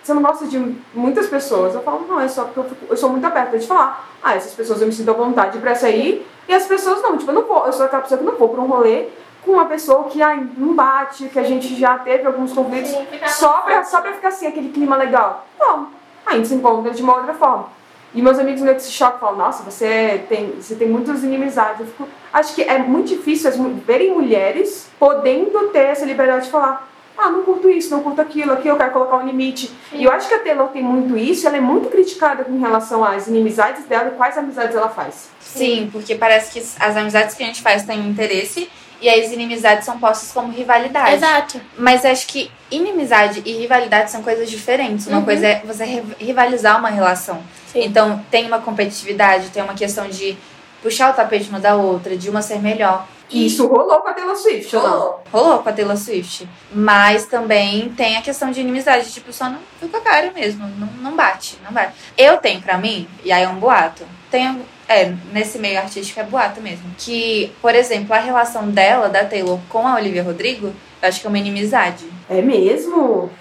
você 0.03 0.13
não 0.13 0.21
gosta 0.21 0.45
de 0.47 0.57
muitas 0.93 1.27
pessoas? 1.27 1.75
Eu 1.75 1.81
falo, 1.83 2.05
não, 2.07 2.19
é 2.19 2.27
só 2.27 2.45
porque 2.45 2.59
eu, 2.59 2.63
fico- 2.63 2.85
eu 2.89 2.97
sou 2.97 3.09
muito 3.09 3.25
aberta 3.25 3.57
de 3.57 3.67
falar. 3.67 4.07
Ah, 4.23 4.35
essas 4.35 4.53
pessoas 4.53 4.81
eu 4.81 4.87
me 4.87 4.93
sinto 4.93 5.09
à 5.11 5.13
vontade 5.13 5.57
pra 5.59 5.75
sair 5.75 6.25
e 6.47 6.53
as 6.53 6.65
pessoas 6.65 7.01
não. 7.01 7.17
Tipo, 7.17 7.31
eu 7.31 7.35
não 7.35 7.43
vou, 7.43 7.65
eu 7.65 7.73
sou 7.73 7.85
aquela 7.85 8.01
pessoa 8.01 8.17
que 8.19 8.25
não 8.25 8.35
vou 8.35 8.49
pra 8.49 8.61
um 8.61 8.67
rolê 8.67 9.07
com 9.43 9.51
uma 9.53 9.65
pessoa 9.65 10.03
que 10.05 10.21
ai, 10.21 10.47
não 10.57 10.73
bate, 10.75 11.27
que 11.29 11.39
a 11.39 11.43
gente 11.43 11.75
já 11.79 11.97
teve 11.99 12.25
alguns 12.27 12.53
conflitos 12.53 12.91
Sim, 12.91 13.07
só 13.27 13.61
pra, 13.61 13.83
só 13.83 13.99
pra 14.01 14.13
ficar 14.13 14.27
assim, 14.29 14.45
aquele 14.47 14.69
clima 14.69 14.95
legal. 14.95 15.45
Não, 15.59 15.87
a 16.25 16.33
gente 16.35 16.47
se 16.47 16.53
encontra 16.55 16.91
de 16.91 17.01
uma 17.01 17.17
outra 17.17 17.33
forma. 17.33 17.69
E 18.13 18.21
meus 18.21 18.37
amigos 18.37 18.61
meio 18.61 18.75
que 18.75 18.81
se 18.81 18.91
chocam, 18.91 19.19
falam, 19.19 19.37
nossa, 19.37 19.63
você 19.63 20.25
tem, 20.27 20.51
você 20.59 20.75
tem 20.75 20.87
muitas 20.87 21.23
inimizades. 21.23 21.79
Eu 21.81 21.85
fico, 21.87 22.07
acho 22.33 22.53
que 22.53 22.61
é 22.63 22.77
muito 22.77 23.07
difícil 23.07 23.49
as, 23.49 23.55
verem 23.85 24.11
mulheres 24.13 24.89
podendo 24.99 25.69
ter 25.69 25.85
essa 25.85 26.05
liberdade 26.05 26.45
de 26.45 26.51
falar, 26.51 26.89
ah, 27.17 27.29
não 27.29 27.43
curto 27.43 27.69
isso, 27.69 27.89
não 27.91 28.01
curto 28.03 28.19
aquilo, 28.19 28.51
aqui 28.51 28.67
eu 28.67 28.75
quero 28.75 28.91
colocar 28.91 29.17
um 29.17 29.25
limite. 29.25 29.71
E 29.93 30.03
eu 30.03 30.11
acho 30.11 30.27
que 30.27 30.33
a 30.33 30.39
Taylor 30.39 30.67
tem 30.69 30.83
muito 30.83 31.15
isso, 31.17 31.47
ela 31.47 31.55
é 31.57 31.61
muito 31.61 31.89
criticada 31.89 32.45
em 32.49 32.57
relação 32.59 33.03
às 33.03 33.27
inimizades 33.27 33.85
dela 33.85 34.09
e 34.09 34.17
quais 34.17 34.37
amizades 34.37 34.75
ela 34.75 34.89
faz. 34.89 35.29
Sim, 35.39 35.89
porque 35.91 36.15
parece 36.15 36.51
que 36.51 36.59
as 36.79 36.97
amizades 36.97 37.35
que 37.35 37.43
a 37.43 37.45
gente 37.45 37.61
faz 37.61 37.83
têm 37.83 37.99
interesse 38.09 38.69
e 38.99 39.09
as 39.09 39.31
inimizades 39.31 39.85
são 39.85 39.97
postas 39.99 40.31
como 40.31 40.51
rivalidade. 40.51 41.15
Exato. 41.15 41.61
Mas 41.77 42.03
acho 42.05 42.27
que 42.27 42.51
inimizade 42.69 43.41
e 43.45 43.53
rivalidade 43.53 44.11
são 44.11 44.21
coisas 44.21 44.49
diferentes. 44.49 45.07
Uma 45.07 45.19
Uhum. 45.19 45.25
coisa 45.25 45.47
é 45.47 45.61
você 45.65 45.85
ri- 45.85 46.03
rivalizar 46.19 46.77
uma 46.79 46.89
relação. 46.89 47.41
Sim. 47.71 47.83
Então, 47.85 48.23
tem 48.29 48.45
uma 48.47 48.59
competitividade, 48.59 49.49
tem 49.49 49.63
uma 49.63 49.73
questão 49.73 50.07
de 50.07 50.37
puxar 50.81 51.11
o 51.11 51.13
tapete 51.13 51.49
uma 51.49 51.59
da 51.59 51.75
outra, 51.75 52.17
de 52.17 52.29
uma 52.29 52.41
ser 52.41 52.59
melhor. 52.59 53.07
E 53.29 53.45
isso 53.45 53.65
rolou 53.65 53.99
com 54.01 54.09
a 54.09 54.13
Taylor 54.13 54.35
Swift, 54.35 54.75
ou 54.75 54.83
não? 54.83 54.91
Rolou. 54.91 55.23
Rolou 55.31 55.59
com 55.59 55.69
a 55.69 55.71
Taylor 55.71 55.95
Swift. 55.95 56.49
Mas 56.73 57.25
também 57.25 57.89
tem 57.89 58.17
a 58.17 58.21
questão 58.21 58.51
de 58.51 58.59
inimizade. 58.59 59.09
Tipo, 59.09 59.31
só 59.31 59.49
não 59.49 59.59
fica 59.79 59.99
a 59.99 60.01
cara 60.01 60.31
mesmo. 60.33 60.67
Não, 60.77 60.87
não 60.87 61.15
bate, 61.15 61.57
não 61.63 61.71
bate. 61.71 61.93
Eu 62.17 62.37
tenho 62.37 62.61
pra 62.61 62.77
mim, 62.77 63.07
e 63.23 63.31
aí 63.31 63.43
é 63.43 63.47
um 63.47 63.55
boato. 63.55 64.03
Tenho. 64.29 64.61
É, 64.87 65.13
nesse 65.31 65.57
meio 65.57 65.79
artístico 65.79 66.19
é 66.19 66.23
boato 66.23 66.59
mesmo. 66.59 66.83
Que, 66.97 67.53
por 67.61 67.73
exemplo, 67.73 68.13
a 68.13 68.19
relação 68.19 68.69
dela, 68.69 69.07
da 69.07 69.23
Taylor, 69.23 69.57
com 69.69 69.87
a 69.87 69.95
Olivia 69.95 70.21
Rodrigo, 70.21 70.73
eu 71.01 71.07
acho 71.07 71.21
que 71.21 71.25
é 71.25 71.29
uma 71.29 71.39
inimizade. 71.39 72.05
É 72.29 72.41
mesmo? 72.41 73.31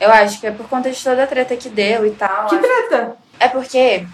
Eu 0.00 0.12
acho 0.12 0.40
que 0.40 0.46
é 0.46 0.52
por 0.52 0.68
conta 0.68 0.88
de 0.90 1.02
toda 1.02 1.24
a 1.24 1.26
treta 1.26 1.56
que 1.56 1.68
deu 1.68 2.06
e 2.06 2.12
tal. 2.12 2.46
Que 2.46 2.56
treta? 2.56 3.16
É 3.40 3.48
porque. 3.48 4.06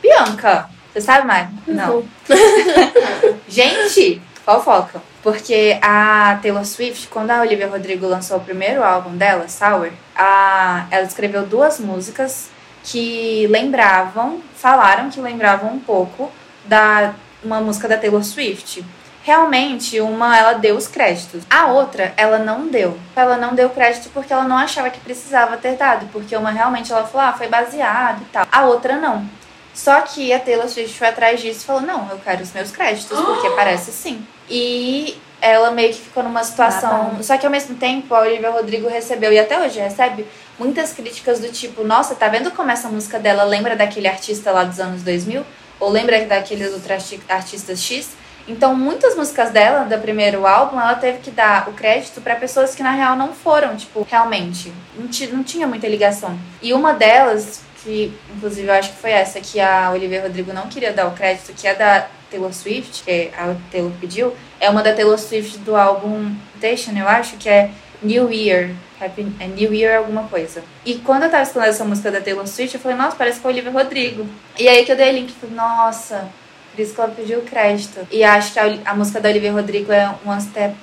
Bianca, 0.00 0.68
você 0.92 1.00
sabe, 1.00 1.26
Mari? 1.26 1.48
Não. 1.66 2.04
Gente, 3.48 4.22
fofoca. 4.44 5.02
Porque 5.22 5.78
a 5.82 6.38
Taylor 6.42 6.64
Swift, 6.64 7.08
quando 7.08 7.30
a 7.30 7.40
Olivia 7.40 7.66
Rodrigo 7.66 8.06
lançou 8.06 8.36
o 8.36 8.40
primeiro 8.40 8.84
álbum 8.84 9.16
dela, 9.16 9.48
Sour, 9.48 9.90
a, 10.14 10.86
ela 10.90 11.06
escreveu 11.06 11.46
duas 11.46 11.80
músicas 11.80 12.50
que 12.84 13.46
lembravam, 13.48 14.40
falaram 14.54 15.08
que 15.08 15.18
lembravam 15.18 15.72
um 15.72 15.80
pouco 15.80 16.30
da 16.66 17.14
uma 17.42 17.60
música 17.60 17.88
da 17.88 17.96
Taylor 17.96 18.22
Swift. 18.22 18.84
Realmente, 19.24 19.98
uma 20.00 20.36
ela 20.36 20.52
deu 20.52 20.76
os 20.76 20.86
créditos. 20.86 21.42
A 21.48 21.66
outra, 21.68 22.12
ela 22.14 22.38
não 22.38 22.68
deu. 22.68 22.96
Ela 23.16 23.38
não 23.38 23.54
deu 23.54 23.70
crédito 23.70 24.10
porque 24.12 24.30
ela 24.32 24.44
não 24.44 24.56
achava 24.58 24.90
que 24.90 25.00
precisava 25.00 25.56
ter 25.56 25.76
dado. 25.76 26.06
Porque 26.12 26.36
uma 26.36 26.50
realmente 26.50 26.92
ela 26.92 27.04
falou, 27.06 27.28
ah, 27.28 27.32
foi 27.32 27.48
baseado 27.48 28.20
e 28.20 28.26
tal. 28.26 28.46
A 28.52 28.64
outra 28.66 28.96
não. 28.96 29.26
Só 29.72 30.02
que 30.02 30.30
a 30.32 30.38
Taylor 30.38 30.68
Swift 30.68 30.96
foi 30.98 31.08
atrás 31.08 31.40
disso 31.40 31.62
e 31.62 31.64
falou: 31.64 31.82
não, 31.82 32.08
eu 32.10 32.18
quero 32.18 32.42
os 32.42 32.52
meus 32.52 32.70
créditos, 32.70 33.18
porque 33.18 33.48
parece 33.56 33.90
sim. 33.90 34.24
E 34.48 35.18
ela 35.40 35.70
meio 35.72 35.92
que 35.92 36.00
ficou 36.00 36.22
numa 36.22 36.44
situação. 36.44 37.18
Só 37.22 37.36
que 37.36 37.44
ao 37.44 37.50
mesmo 37.50 37.74
tempo, 37.76 38.14
a 38.14 38.20
Olivia 38.20 38.50
Rodrigo 38.50 38.88
recebeu, 38.88 39.32
e 39.32 39.38
até 39.38 39.58
hoje 39.58 39.80
recebe, 39.80 40.26
muitas 40.58 40.92
críticas 40.92 41.40
do 41.40 41.48
tipo: 41.48 41.82
nossa, 41.82 42.14
tá 42.14 42.28
vendo 42.28 42.50
como 42.52 42.70
essa 42.70 42.88
música 42.88 43.18
dela 43.18 43.42
lembra 43.42 43.74
daquele 43.74 44.06
artista 44.06 44.52
lá 44.52 44.62
dos 44.62 44.78
anos 44.78 45.02
2000? 45.02 45.44
Ou 45.80 45.90
lembra 45.90 46.24
daqueles 46.24 46.72
outros 46.72 46.90
arti- 46.92 47.20
artistas 47.28 47.80
X? 47.80 48.10
Então, 48.46 48.74
muitas 48.74 49.16
músicas 49.16 49.50
dela, 49.50 49.84
do 49.84 49.98
primeiro 49.98 50.46
álbum, 50.46 50.78
ela 50.78 50.94
teve 50.94 51.18
que 51.18 51.30
dar 51.30 51.68
o 51.68 51.72
crédito 51.72 52.20
pra 52.20 52.36
pessoas 52.36 52.74
que 52.74 52.82
na 52.82 52.92
real 52.92 53.16
não 53.16 53.32
foram, 53.32 53.74
tipo, 53.76 54.06
realmente. 54.08 54.72
Não, 54.96 55.08
ti- 55.08 55.28
não 55.28 55.42
tinha 55.42 55.66
muita 55.66 55.88
ligação. 55.88 56.38
E 56.60 56.72
uma 56.74 56.92
delas, 56.92 57.62
que 57.82 58.12
inclusive 58.36 58.68
eu 58.68 58.74
acho 58.74 58.90
que 58.92 58.98
foi 58.98 59.10
essa 59.12 59.40
que 59.40 59.58
a 59.60 59.90
Olivia 59.90 60.22
Rodrigo 60.22 60.52
não 60.52 60.68
queria 60.68 60.92
dar 60.92 61.06
o 61.06 61.12
crédito, 61.12 61.52
que 61.54 61.66
é 61.66 61.74
da 61.74 62.06
Taylor 62.30 62.52
Swift, 62.52 63.02
que 63.02 63.30
a 63.36 63.54
Taylor 63.70 63.92
pediu, 64.00 64.34
é 64.60 64.68
uma 64.68 64.82
da 64.82 64.92
Taylor 64.92 65.18
Swift 65.18 65.58
do 65.58 65.74
álbum 65.74 66.34
Station, 66.58 66.92
eu 66.96 67.08
acho, 67.08 67.36
que 67.36 67.48
é 67.48 67.70
New 68.02 68.30
Year. 68.32 68.70
Happy, 69.00 69.26
é 69.40 69.46
New 69.46 69.74
Year 69.74 69.98
alguma 69.98 70.24
coisa. 70.24 70.62
E 70.84 70.94
quando 70.94 71.24
eu 71.24 71.30
tava 71.30 71.42
escutando 71.42 71.68
essa 71.68 71.84
música 71.84 72.10
da 72.10 72.20
Taylor 72.20 72.46
Swift, 72.46 72.74
eu 72.74 72.80
falei, 72.80 72.96
nossa, 72.96 73.16
parece 73.16 73.40
com 73.40 73.48
a 73.48 73.50
Olivia 73.50 73.70
Rodrigo. 73.70 74.26
E 74.58 74.68
aí 74.68 74.84
que 74.84 74.92
eu 74.92 74.96
dei 74.96 75.12
link 75.12 75.32
falei, 75.32 75.54
nossa, 75.54 76.28
por 76.74 76.82
isso 76.82 76.94
que 76.94 77.00
ela 77.00 77.10
pediu 77.10 77.42
crédito. 77.42 78.06
E 78.10 78.24
acho 78.24 78.52
que 78.52 78.58
a, 78.58 78.64
a 78.84 78.94
música 78.94 79.20
da 79.20 79.28
Olivia 79.28 79.52
Rodrigo 79.52 79.92
é 79.92 80.12
One 80.26 80.40
Step 80.40 80.74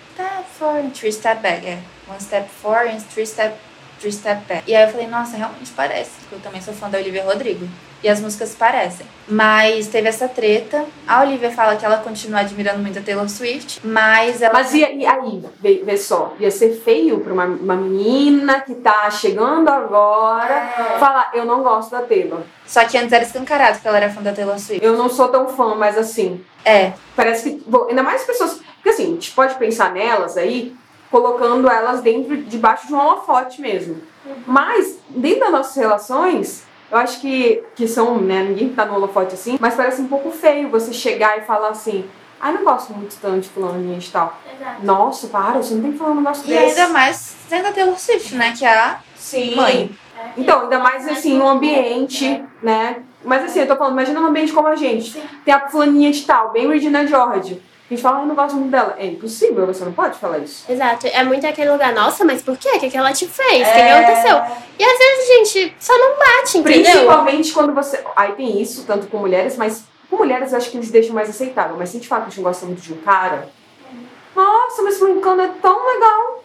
Forward, 0.58 0.90
Three 0.92 1.12
Step 1.12 1.42
Back. 1.42 1.68
É 1.68 1.80
One 2.08 2.20
Step 2.20 2.50
Forward 2.62 3.04
Three 3.14 3.26
Step, 3.26 3.56
three 4.00 4.12
step 4.12 4.46
Back. 4.48 4.64
E 4.70 4.76
aí 4.76 4.84
eu 4.86 4.92
falei, 4.92 5.08
nossa, 5.08 5.38
realmente 5.38 5.72
parece. 5.76 6.12
Eu 6.32 6.40
também 6.40 6.62
sou 6.62 6.74
fã 6.74 6.90
da 6.90 6.98
Olivia 6.98 7.24
Rodrigo. 7.24 7.68
E 8.04 8.10
as 8.10 8.20
músicas 8.20 8.56
parecem. 8.56 9.06
Mas 9.28 9.88
teve 9.88 10.10
essa 10.10 10.28
treta. 10.28 10.86
A 11.08 11.22
Olivia 11.22 11.52
fala 11.52 11.76
que 11.76 11.86
ela 11.86 11.98
continua 11.98 12.40
admirando 12.40 12.80
muito 12.80 12.98
a 12.98 13.02
Taylor 13.02 13.30
Swift. 13.30 13.80
Mas 13.86 14.42
ela. 14.42 14.54
Mas 14.54 14.74
e, 14.74 14.80
e 14.80 15.06
aí, 15.06 15.44
vê, 15.60 15.84
vê 15.86 15.98
só, 15.98 16.34
ia 16.40 16.50
ser 16.50 16.72
feio 16.84 17.20
pra 17.20 17.32
uma, 17.32 17.46
uma 17.46 17.76
menina 17.76 18.60
que 18.62 18.74
tá 18.76 19.10
chegando 19.12 19.70
agora 19.70 20.98
falar, 21.00 21.32
eu 21.34 21.46
não 21.46 21.62
gosto 21.62 21.92
da 21.92 22.02
Taylor. 22.02 22.42
Só 22.66 22.84
que 22.86 22.98
antes 22.98 23.14
era 23.14 23.24
escancarado 23.24 23.80
que 23.80 23.88
ela 23.88 23.98
era 23.98 24.10
fã 24.10 24.22
da 24.22 24.34
Taylor 24.34 24.58
Swift. 24.60 24.84
Eu 24.84 24.98
não 24.98 25.08
sou 25.10 25.28
tão 25.28 25.48
fã, 25.50 25.76
mas 25.76 25.98
assim, 25.98 26.44
É. 26.66 26.94
parece 27.16 27.52
que. 27.52 27.64
bom, 27.70 27.88
ainda 27.88 28.02
mais 28.02 28.24
pessoas. 28.24 28.60
Porque 28.76 28.90
assim, 28.90 29.04
a 29.04 29.08
gente 29.10 29.32
pode 29.32 29.56
pensar 29.56 29.92
nelas 29.94 30.38
aí, 30.38 30.76
colocando 31.12 31.70
elas 31.70 32.02
dentro, 32.02 32.36
debaixo 32.38 32.88
de 32.88 32.94
um 32.96 33.00
holofote 33.00 33.62
mesmo. 33.62 34.02
Mas, 34.48 34.98
dentro 35.10 35.42
das 35.42 35.52
nossas 35.52 35.76
relações, 35.76 36.64
eu 36.92 36.98
acho 36.98 37.22
que, 37.22 37.64
que 37.76 37.88
são, 37.88 38.20
né, 38.20 38.44
ninguém 38.44 38.70
tá 38.70 38.86
no 38.86 38.96
holofote 38.96 39.34
assim, 39.34 39.58
mas 39.60 39.76
parece 39.76 40.02
um 40.02 40.08
pouco 40.08 40.30
feio 40.30 40.70
você 40.70 40.92
chegar 40.92 41.38
e 41.38 41.42
falar 41.42 41.70
assim, 41.70 42.06
ai, 42.40 42.52
não 42.54 42.64
gosto 42.66 42.94
muito 42.94 43.16
tanto 43.22 43.40
de 43.40 43.50
fulano 43.50 43.98
de 43.98 44.12
tal. 44.12 44.38
Exato. 44.54 44.86
Nossa, 44.86 45.28
para, 45.28 45.62
você 45.64 45.74
não 45.76 45.82
tem 45.84 45.92
que 45.94 45.98
falar 45.98 46.12
um 46.12 46.16
negócio 46.16 46.44
E 46.46 46.48
desse. 46.50 46.80
ainda 46.82 46.94
mais 46.94 47.16
sendo 47.48 47.68
a 47.68 47.72
Taylor 47.72 47.98
Swift, 47.98 48.36
né? 48.36 48.54
Que 48.58 48.66
é 48.66 48.74
a 48.78 49.00
Sim. 49.16 49.56
mãe. 49.56 49.98
Então, 50.38 50.64
ainda 50.64 50.80
mais 50.80 51.08
assim, 51.08 51.38
num 51.38 51.48
ambiente, 51.48 52.44
né? 52.62 52.98
Mas 53.24 53.44
assim, 53.44 53.60
eu 53.60 53.68
tô 53.68 53.76
falando, 53.76 53.94
imagina 53.94 54.20
num 54.20 54.28
ambiente 54.28 54.52
como 54.52 54.68
a 54.68 54.76
gente. 54.76 55.20
Tem 55.46 55.54
a 55.54 55.68
fulaninha 55.68 56.12
de 56.12 56.24
tal, 56.26 56.52
bem 56.52 56.68
Regina 56.68 57.06
George. 57.08 57.62
A 57.92 57.94
gente 57.94 58.04
fala, 58.04 58.20
"Ai, 58.20 58.24
eu 58.24 58.28
não 58.28 58.36
gosto 58.36 58.56
muito 58.56 58.72
dela. 58.72 58.96
É 58.98 59.06
impossível, 59.06 59.68
você 59.68 59.84
não 59.84 59.92
pode 59.92 60.18
falar 60.18 60.38
isso. 60.38 60.64
Exato. 60.72 61.08
É 61.08 61.26
muito 61.26 61.46
aquele 61.46 61.70
lugar, 61.72 61.94
nossa, 61.94 62.24
mas 62.24 62.42
por 62.42 62.56
quê? 62.56 62.70
O 62.70 62.80
que, 62.80 62.90
que 62.90 62.96
ela 62.96 63.12
te 63.12 63.28
fez? 63.28 63.68
O 63.68 63.70
É. 63.70 63.74
que, 63.74 63.82
que 63.82 63.90
aconteceu? 63.90 64.58
E 64.80 64.84
às 64.86 64.98
vezes, 64.98 65.28
gente, 65.54 65.76
só 65.78 65.98
não 65.98 66.18
bate, 66.18 66.58
entendeu? 66.60 66.84
Principalmente 66.84 67.52
quando 67.52 67.74
você. 67.74 68.02
Aí 68.16 68.32
tem 68.32 68.62
isso, 68.62 68.86
tanto 68.86 69.08
com 69.08 69.18
mulheres, 69.18 69.58
mas 69.58 69.84
com 70.10 70.16
mulheres 70.16 70.54
eu 70.54 70.58
acho 70.58 70.72
que 70.72 70.78
eles 70.78 70.90
deixam 70.90 71.14
mais 71.14 71.30
aceitável. 71.30 71.76
Mas 71.78 71.90
se 71.90 71.98
a 71.98 72.00
gente 72.00 72.08
fala 72.08 72.22
que 72.22 72.28
a 72.28 72.30
gente 72.32 72.42
gosta 72.44 72.66
muito 72.66 72.82
de 72.82 72.94
um 72.94 72.98
cara. 73.02 73.50
Nossa, 74.34 74.82
mas 74.84 74.98
fulano 74.98 75.42
é 75.42 75.50
tão 75.62 75.86
legal. 75.94 76.44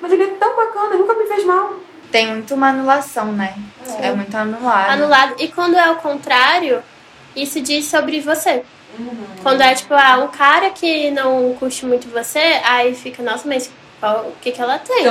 Mas 0.00 0.12
ele 0.12 0.22
é 0.22 0.28
tão 0.28 0.56
bacana, 0.56 0.94
nunca 0.96 1.12
me 1.12 1.26
fez 1.26 1.44
mal. 1.44 1.74
Tem 2.10 2.26
muito 2.28 2.54
uma 2.54 2.70
anulação, 2.70 3.26
né? 3.32 3.54
É, 4.00 4.12
muito 4.12 4.34
anulado. 4.34 4.88
Anulado. 4.92 5.34
E 5.38 5.48
quando 5.48 5.76
é 5.76 5.90
o 5.90 5.96
contrário, 5.96 6.82
isso 7.36 7.60
diz 7.60 7.84
sobre 7.84 8.18
você. 8.22 8.64
Quando 9.42 9.60
é 9.62 9.74
tipo, 9.74 9.94
ah, 9.94 10.18
um 10.24 10.28
cara 10.28 10.70
que 10.70 11.10
não 11.10 11.54
curte 11.58 11.84
muito 11.86 12.08
você, 12.08 12.38
aí 12.64 12.94
fica, 12.94 13.22
nossa, 13.22 13.48
mas 13.48 13.70
qual- 13.98 14.26
o 14.26 14.32
que, 14.40 14.52
que 14.52 14.60
ela 14.60 14.78
tem? 14.78 15.02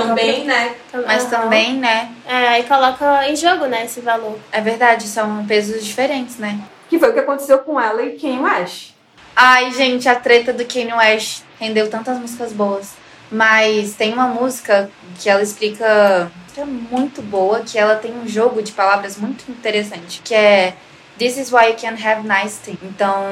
né? 0.46 0.76
Tam- 0.92 1.04
Mas 1.06 1.24
Aham. 1.32 1.44
também, 1.44 1.74
né? 1.74 2.12
É, 2.28 2.48
aí 2.50 2.64
coloca 2.64 3.28
em 3.30 3.36
jogo, 3.36 3.66
né, 3.66 3.86
esse 3.86 4.02
valor. 4.02 4.38
É 4.52 4.62
verdade, 4.62 5.08
são 5.08 5.46
pesos 5.46 5.84
diferentes, 5.84 6.38
né? 6.38 6.60
Que 6.90 6.98
foi 7.00 7.10
o 7.10 7.14
que 7.14 7.20
aconteceu 7.20 7.60
com 7.60 7.80
ela 7.80 8.02
e 8.04 8.18
Kanye 8.20 8.40
West. 8.40 8.92
Ai, 9.36 9.72
gente, 9.72 10.10
a 10.10 10.16
treta 10.16 10.52
do 10.52 10.66
Kanye 10.66 10.94
West 10.94 11.44
rendeu 11.60 11.90
tantas 11.90 12.18
músicas 12.18 12.52
boas. 12.52 12.94
Mas 13.32 13.94
tem 13.94 14.12
uma 14.12 14.28
música 14.28 14.90
que 15.20 15.30
ela 15.30 15.42
explica 15.44 16.32
que 16.54 16.60
é 16.60 16.66
muito 16.66 17.22
boa, 17.22 17.60
que 17.62 17.78
ela 17.78 17.96
tem 17.96 18.12
um 18.12 18.28
jogo 18.28 18.60
de 18.64 18.72
palavras 18.72 19.18
muito 19.18 19.50
interessante, 19.52 20.20
que 20.24 20.34
é 20.34 20.74
This 21.20 21.38
is 21.38 21.52
why 21.52 21.68
you 21.68 21.76
can 21.76 21.98
have 21.98 22.26
nice 22.26 22.58
things. 22.64 22.80
Então, 22.82 23.28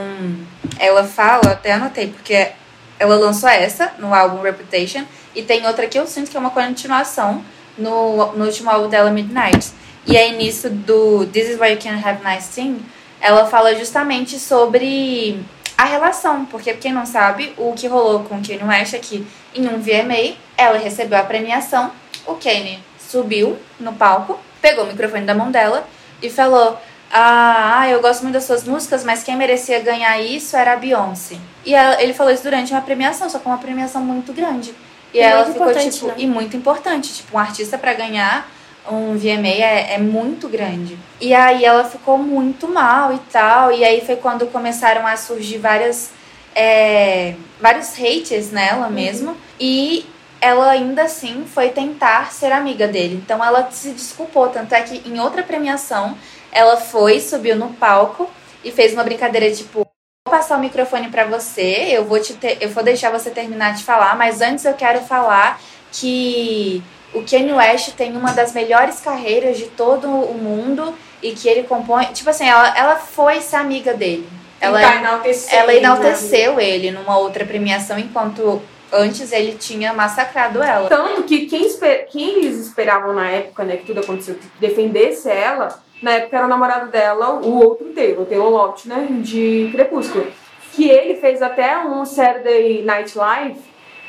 ela 0.78 1.06
fala, 1.06 1.52
até 1.52 1.72
anotei, 1.72 2.08
porque 2.08 2.52
ela 3.00 3.16
lançou 3.16 3.48
essa 3.48 3.94
no 3.98 4.14
álbum 4.14 4.42
Reputation, 4.42 5.06
e 5.34 5.42
tem 5.42 5.66
outra 5.66 5.88
que 5.88 5.98
eu 5.98 6.06
sinto 6.06 6.30
que 6.30 6.36
é 6.36 6.40
uma 6.40 6.50
continuação 6.50 7.42
no, 7.78 8.34
no 8.34 8.46
último 8.46 8.70
álbum 8.70 8.90
dela, 8.90 9.10
Midnight. 9.10 9.72
E 10.06 10.18
aí, 10.18 10.36
nisso 10.36 10.70
do 10.70 11.26
This 11.28 11.52
is 11.52 11.60
why 11.60 11.72
you 11.72 11.80
can 11.82 11.96
have 12.04 12.22
nice 12.24 12.50
things, 12.54 12.82
ela 13.22 13.48
fala 13.48 13.74
justamente 13.74 14.38
sobre 14.38 15.40
a 15.78 15.86
relação, 15.86 16.46
porque 16.46 16.74
quem 16.74 16.92
não 16.92 17.06
sabe, 17.06 17.54
o 17.56 17.72
que 17.74 17.88
rolou 17.88 18.22
com 18.24 18.42
Kanye 18.42 18.64
West 18.64 18.94
é 18.96 19.00
que 19.00 19.26
em 19.56 19.68
um 19.68 19.80
VMA, 19.80 20.36
ela 20.58 20.78
recebeu 20.78 21.18
a 21.18 21.24
premiação, 21.24 21.92
o 22.26 22.36
Kanye 22.36 22.80
subiu 23.00 23.58
no 23.80 23.94
palco, 23.94 24.40
pegou 24.62 24.84
o 24.84 24.88
microfone 24.88 25.26
da 25.26 25.34
mão 25.34 25.52
dela 25.52 25.88
e 26.22 26.30
falou: 26.30 26.78
ah, 27.12 27.88
eu 27.90 28.02
gosto 28.02 28.22
muito 28.24 28.34
das 28.34 28.44
suas 28.44 28.64
músicas, 28.64 29.04
mas 29.04 29.24
quem 29.24 29.36
merecia 29.36 29.80
ganhar 29.80 30.20
isso 30.22 30.56
era 30.58 30.74
a 30.74 30.76
Beyoncé. 30.76 31.38
E 31.66 31.74
ela- 31.74 32.02
ele 32.02 32.14
falou 32.14 32.32
isso 32.34 32.44
durante 32.44 32.72
uma 32.74 32.82
premiação, 32.82 33.30
só 33.30 33.40
que 33.40 33.46
uma 33.46 33.58
premiação 33.58 34.02
muito 34.02 34.34
grande. 34.34 34.74
E, 35.14 35.18
E 35.18 35.22
ela 35.22 35.46
ficou 35.46 35.74
tipo, 35.74 36.08
né? 36.08 36.14
e 36.18 36.28
muito 36.28 36.58
importante, 36.58 37.14
tipo, 37.14 37.36
um 37.38 37.40
artista 37.40 37.78
pra 37.78 37.94
ganhar 37.94 38.50
um 38.90 39.18
VMA 39.18 39.48
é, 39.48 39.94
é 39.96 39.98
muito 39.98 40.48
grande. 40.50 40.98
E 41.20 41.34
aí 41.34 41.64
ela 41.66 41.84
ficou 41.84 42.18
muito 42.18 42.68
mal 42.68 43.14
e 43.14 43.20
tal. 43.32 43.72
E 43.72 43.84
aí 43.84 44.02
foi 44.06 44.16
quando 44.18 44.46
começaram 44.48 45.06
a 45.08 45.16
surgir 45.18 45.58
várias. 45.58 46.12
é, 46.60 47.36
vários 47.60 47.94
hates 48.00 48.52
nela 48.52 48.90
mesmo. 48.90 49.38
E 49.60 50.06
ela 50.42 50.72
ainda 50.72 51.04
assim 51.04 51.46
foi 51.54 51.70
tentar 51.70 52.32
ser 52.32 52.52
amiga 52.52 52.88
dele. 52.88 53.22
Então 53.24 53.44
ela 53.44 53.70
se 53.72 53.92
desculpou. 53.92 54.48
Tanto 54.50 54.74
é 54.74 54.82
que 54.82 55.08
em 55.08 55.20
outra 55.20 55.44
premiação 55.44 56.18
ela 56.52 56.78
foi, 56.78 57.20
subiu 57.20 57.56
no 57.56 57.70
palco 57.74 58.30
e 58.64 58.72
fez 58.72 58.94
uma 58.94 59.04
brincadeira 59.04 59.50
tipo. 59.52 59.86
Vou 60.28 60.36
passar 60.36 60.58
o 60.58 60.62
microfone 60.62 61.10
pra 61.10 61.24
você, 61.26 61.88
eu 61.92 62.04
vou 62.04 62.20
te 62.20 62.34
ter- 62.34 62.58
eu 62.60 62.70
vou 62.70 62.84
deixar 62.84 63.10
você 63.12 63.30
terminar 63.30 63.74
de 63.74 63.84
falar, 63.84 64.16
mas 64.18 64.42
antes 64.42 64.66
eu 64.66 64.74
quero 64.74 65.00
falar 65.02 65.60
que 65.92 66.84
o 67.14 67.24
Kanye 67.24 67.54
West 67.54 67.92
tem 67.94 68.16
uma 68.16 68.34
das 68.34 68.52
melhores 68.54 69.00
carreiras 69.00 69.58
de 69.58 69.68
todo 69.68 70.08
o 70.10 70.34
mundo 70.34 70.94
e 71.24 71.32
que 71.32 71.48
ele 71.48 71.64
compõe. 71.64 72.06
Tipo 72.08 72.30
assim, 72.30 72.48
ela, 72.48 72.78
ela 72.78 72.96
foi 72.98 73.40
ser 73.42 73.56
amiga 73.56 73.94
dele. 73.94 74.28
ela, 74.60 74.80
Tentar 74.80 74.96
enaltecer 74.98 75.54
ela 75.54 75.72
ele, 75.74 75.82
né? 75.82 75.88
enalteceu 75.88 76.60
ele 76.60 76.92
numa 76.92 77.18
outra 77.18 77.46
premiação, 77.46 77.98
enquanto 77.98 78.62
antes 78.92 79.32
ele 79.32 79.54
tinha 79.54 79.94
massacrado 79.94 80.62
ela. 80.62 80.90
Tanto 80.90 81.24
que 81.24 81.46
quem, 81.46 81.66
esper- 81.68 82.08
quem 82.12 82.40
eles 82.40 82.58
esperavam 82.68 83.14
na 83.14 83.30
época, 83.30 83.64
né, 83.64 83.78
que 83.78 83.86
tudo 83.86 84.00
aconteceu, 84.02 84.36
que 84.36 84.48
defendesse 84.60 85.30
ela, 85.30 85.82
na 86.02 86.12
época 86.12 86.38
era 86.38 86.46
o 86.46 86.50
namorado 86.50 86.92
dela, 86.92 87.40
o 87.42 87.64
outro 87.64 87.88
Taylor, 87.88 88.22
o 88.22 88.26
Taylor 88.26 88.50
Loft, 88.50 88.88
né, 88.88 89.08
de 89.22 89.70
Crepúsculo. 89.72 90.28
Que 90.74 90.90
ele 90.90 91.16
fez 91.16 91.42
até 91.42 91.78
um 91.80 92.06
Saturday 92.06 92.84
Night 92.84 93.18
Live 93.18 93.60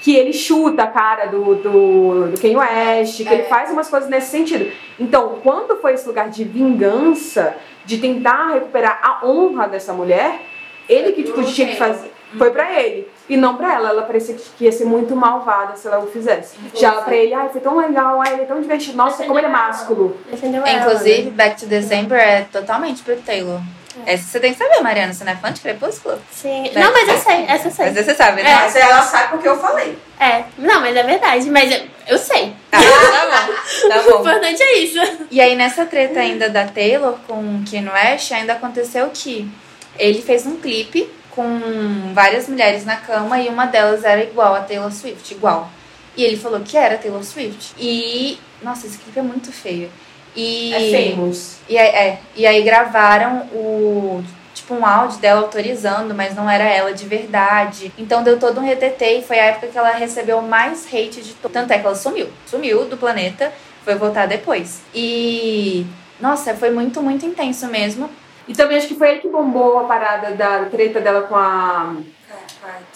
que 0.00 0.14
ele 0.14 0.32
chuta 0.32 0.84
a 0.84 0.86
cara 0.86 1.26
do, 1.26 1.56
do, 1.56 2.26
do 2.28 2.40
Kanye 2.40 2.56
West, 2.56 3.16
que 3.16 3.28
ele 3.28 3.44
faz 3.44 3.70
umas 3.70 3.88
coisas 3.88 4.08
nesse 4.08 4.30
sentido. 4.30 4.70
Então, 4.98 5.40
quando 5.42 5.76
foi 5.80 5.94
esse 5.94 6.06
lugar 6.06 6.28
de 6.28 6.44
vingança, 6.44 7.56
de 7.84 7.98
tentar 7.98 8.52
recuperar 8.52 9.00
a 9.02 9.26
honra 9.26 9.66
dessa 9.66 9.92
mulher, 9.92 10.40
ele 10.88 11.12
que 11.12 11.24
tipo, 11.24 11.42
tinha 11.42 11.68
que 11.68 11.76
fazer. 11.76 12.12
Foi 12.36 12.50
pra 12.50 12.70
ele. 12.80 13.08
E 13.28 13.36
não 13.36 13.56
pra 13.56 13.74
ela. 13.74 13.88
Ela 13.90 14.02
parecia 14.02 14.34
que 14.34 14.64
ia 14.64 14.72
ser 14.72 14.84
muito 14.84 15.16
malvada 15.16 15.76
se 15.76 15.86
ela 15.86 15.98
o 15.98 16.06
fizesse. 16.06 16.56
Já 16.74 16.92
pra 16.92 17.14
ele, 17.14 17.32
ai, 17.32 17.48
foi 17.48 17.60
tão 17.60 17.76
legal, 17.76 18.20
ai, 18.20 18.34
ele 18.34 18.42
é 18.42 18.46
tão 18.46 18.60
divertido. 18.60 18.96
Nossa, 18.96 19.24
como 19.24 19.38
ele 19.38 19.46
é 19.46 19.50
másculo. 19.50 20.16
Ela. 20.42 20.72
Inclusive, 20.72 21.22
né? 21.22 21.30
Back 21.30 21.60
to 21.60 21.66
December 21.66 22.18
é 22.18 22.46
totalmente 22.52 23.02
pro 23.02 23.16
Taylor. 23.16 23.60
Essa 24.06 24.24
você 24.24 24.40
tem 24.40 24.52
que 24.52 24.58
saber, 24.58 24.80
Mariana. 24.80 25.12
Você 25.12 25.24
não 25.24 25.32
é 25.32 25.36
fã 25.36 25.52
de 25.52 25.60
Crepúsculo? 25.60 26.18
Sim. 26.30 26.70
Não, 26.74 26.92
mas 26.92 27.08
eu 27.08 27.18
sei, 27.18 27.44
essa 27.48 27.68
eu 27.68 27.72
sei. 27.72 27.86
Mas 27.86 28.04
você 28.06 28.14
sabe, 28.14 28.42
né? 28.42 28.50
É. 28.50 28.54
Mas 28.54 28.76
ela 28.76 29.02
sabe 29.02 29.30
porque 29.30 29.48
eu 29.48 29.58
falei. 29.58 29.98
É, 30.20 30.44
não, 30.56 30.80
mas 30.80 30.96
é 30.96 31.02
verdade. 31.02 31.50
Mas 31.50 31.72
eu, 31.72 31.80
eu 32.08 32.18
sei. 32.18 32.52
Ah, 32.70 32.78
tá 32.80 33.26
bom. 33.26 33.88
Tá 33.88 34.00
O 34.06 34.12
bom. 34.12 34.20
importante 34.20 34.62
é 34.62 34.78
isso. 34.78 34.98
E 35.30 35.40
aí, 35.40 35.56
nessa 35.56 35.84
treta 35.86 36.20
ainda 36.20 36.48
da 36.48 36.66
Taylor 36.66 37.16
com 37.26 37.34
o 37.34 37.64
Kanye 37.68 37.88
West, 37.88 38.30
ainda 38.32 38.52
aconteceu 38.52 39.10
que 39.12 39.50
ele 39.98 40.22
fez 40.22 40.46
um 40.46 40.56
clipe 40.56 41.10
com 41.38 42.12
várias 42.12 42.48
mulheres 42.48 42.84
na 42.84 42.96
cama 42.96 43.38
e 43.40 43.48
uma 43.48 43.66
delas 43.66 44.02
era 44.02 44.24
igual 44.24 44.56
a 44.56 44.60
Taylor 44.60 44.90
Swift, 44.90 45.32
igual. 45.32 45.70
E 46.16 46.24
ele 46.24 46.36
falou 46.36 46.58
que 46.58 46.76
era 46.76 46.98
Taylor 46.98 47.22
Swift. 47.22 47.74
E, 47.78 48.40
nossa, 48.60 48.88
esse 48.88 48.98
clipe 48.98 49.20
é 49.20 49.22
muito 49.22 49.52
feio. 49.52 49.88
E, 50.34 50.74
É 50.74 51.12
famous. 51.12 51.58
E 51.68 51.78
aí, 51.78 51.88
é, 51.88 52.18
e 52.34 52.44
aí 52.44 52.62
gravaram 52.64 53.42
o 53.52 54.24
tipo 54.52 54.74
um 54.74 54.84
áudio 54.84 55.20
dela 55.20 55.42
autorizando, 55.42 56.12
mas 56.12 56.34
não 56.34 56.50
era 56.50 56.64
ela 56.64 56.92
de 56.92 57.06
verdade. 57.06 57.92
Então 57.96 58.24
deu 58.24 58.36
todo 58.36 58.58
um 58.58 58.64
retetê 58.64 59.18
e 59.18 59.22
foi 59.22 59.38
a 59.38 59.44
época 59.44 59.68
que 59.68 59.78
ela 59.78 59.92
recebeu 59.92 60.42
mais 60.42 60.92
hate 60.92 61.22
de 61.22 61.34
todo. 61.34 61.52
Tanto 61.52 61.72
é 61.72 61.78
que 61.78 61.86
ela 61.86 61.94
sumiu. 61.94 62.26
Sumiu 62.46 62.84
do 62.86 62.96
planeta, 62.96 63.52
foi 63.84 63.94
voltar 63.94 64.26
depois. 64.26 64.80
E 64.92 65.86
nossa, 66.20 66.52
foi 66.54 66.70
muito, 66.72 67.00
muito 67.00 67.24
intenso 67.24 67.68
mesmo. 67.68 68.10
E 68.48 68.54
também 68.54 68.78
acho 68.78 68.88
que 68.88 68.94
foi 68.94 69.10
ele 69.10 69.20
que 69.20 69.28
bombou 69.28 69.78
a 69.78 69.84
parada 69.84 70.30
da 70.30 70.64
treta 70.64 71.00
dela 71.00 71.22
com 71.22 71.36
a, 71.36 71.94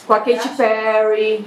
com 0.06 0.14
a 0.14 0.18
Katy 0.18 0.48
Perry. 0.56 1.44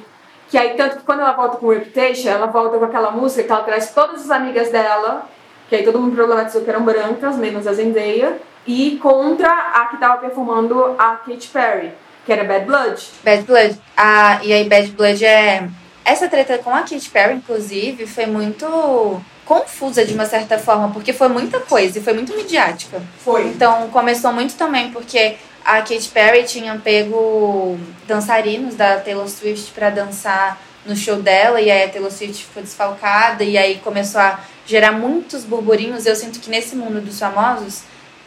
Que 0.48 0.60
aí, 0.60 0.76
tanto 0.78 0.98
que 0.98 1.04
quando 1.04 1.22
ela 1.22 1.32
volta 1.32 1.58
com 1.58 1.70
Reputation, 1.70 2.30
ela 2.30 2.46
volta 2.46 2.78
com 2.78 2.86
aquela 2.86 3.10
música 3.10 3.44
que 3.44 3.52
ela 3.52 3.64
traz 3.64 3.92
todas 3.92 4.22
as 4.22 4.30
amigas 4.30 4.70
dela, 4.70 5.28
que 5.68 5.76
aí 5.76 5.84
todo 5.84 6.00
mundo 6.00 6.16
problematizou 6.16 6.62
que 6.62 6.70
eram 6.70 6.84
brancas, 6.84 7.36
menos 7.36 7.66
a 7.66 7.74
Zendaya, 7.74 8.38
e 8.68 8.98
contra 9.02 9.50
a 9.50 9.88
que 9.88 9.98
tava 9.98 10.18
performando 10.18 10.96
a 11.00 11.16
Katy 11.16 11.48
Perry, 11.48 11.92
que 12.26 12.32
era 12.32 12.44
Bad 12.44 12.66
Blood. 12.66 13.08
Bad 13.24 13.42
Blood. 13.44 13.82
Ah, 13.98 14.40
e 14.44 14.54
aí 14.54 14.70
Bad 14.70 14.92
Blood 14.92 15.26
é. 15.26 15.68
Essa 16.06 16.28
treta 16.28 16.60
com 16.60 16.70
a 16.70 16.82
Katy 16.82 17.10
Perry, 17.10 17.34
inclusive, 17.34 18.06
foi 18.06 18.28
muito 18.28 19.20
confusa 19.46 20.04
de 20.04 20.14
uma 20.14 20.26
certa 20.26 20.58
forma, 20.58 20.90
porque 20.90 21.14
foi 21.14 21.28
muita 21.28 21.60
coisa 21.60 22.00
e 22.00 22.02
foi 22.02 22.14
muito 22.14 22.36
midiática. 22.36 23.02
Foi. 23.24 23.46
Então 23.48 23.90
começou 23.90 24.34
muito 24.34 24.56
também 24.56 24.92
porque 24.92 25.36
a 25.64 25.78
Katy 25.82 26.10
Perry 26.14 26.44
tinha 26.44 26.76
pego 26.84 27.78
dançarinos 28.08 28.76
da 28.76 28.98
Taylor 29.00 29.28
Swift 29.28 29.72
pra 29.72 29.90
dançar 29.90 30.60
no 30.86 30.96
show 30.96 31.16
dela 31.18 31.60
e 31.62 31.70
aí 31.72 31.84
a 31.84 31.90
Taylor 31.90 32.12
Swift 32.12 32.46
foi 32.54 32.62
desfalcada 32.64 33.44
e 33.44 33.58
aí 33.58 33.78
começou 33.84 34.22
a 34.22 34.40
gerar 34.66 34.92
muitos 34.92 35.44
burburinhos. 35.44 36.06
Eu 36.06 36.16
sinto 36.16 36.40
que 36.40 36.50
nesse 36.50 36.76
mundo 36.76 37.02
dos 37.02 37.20
famosos, 37.20 37.82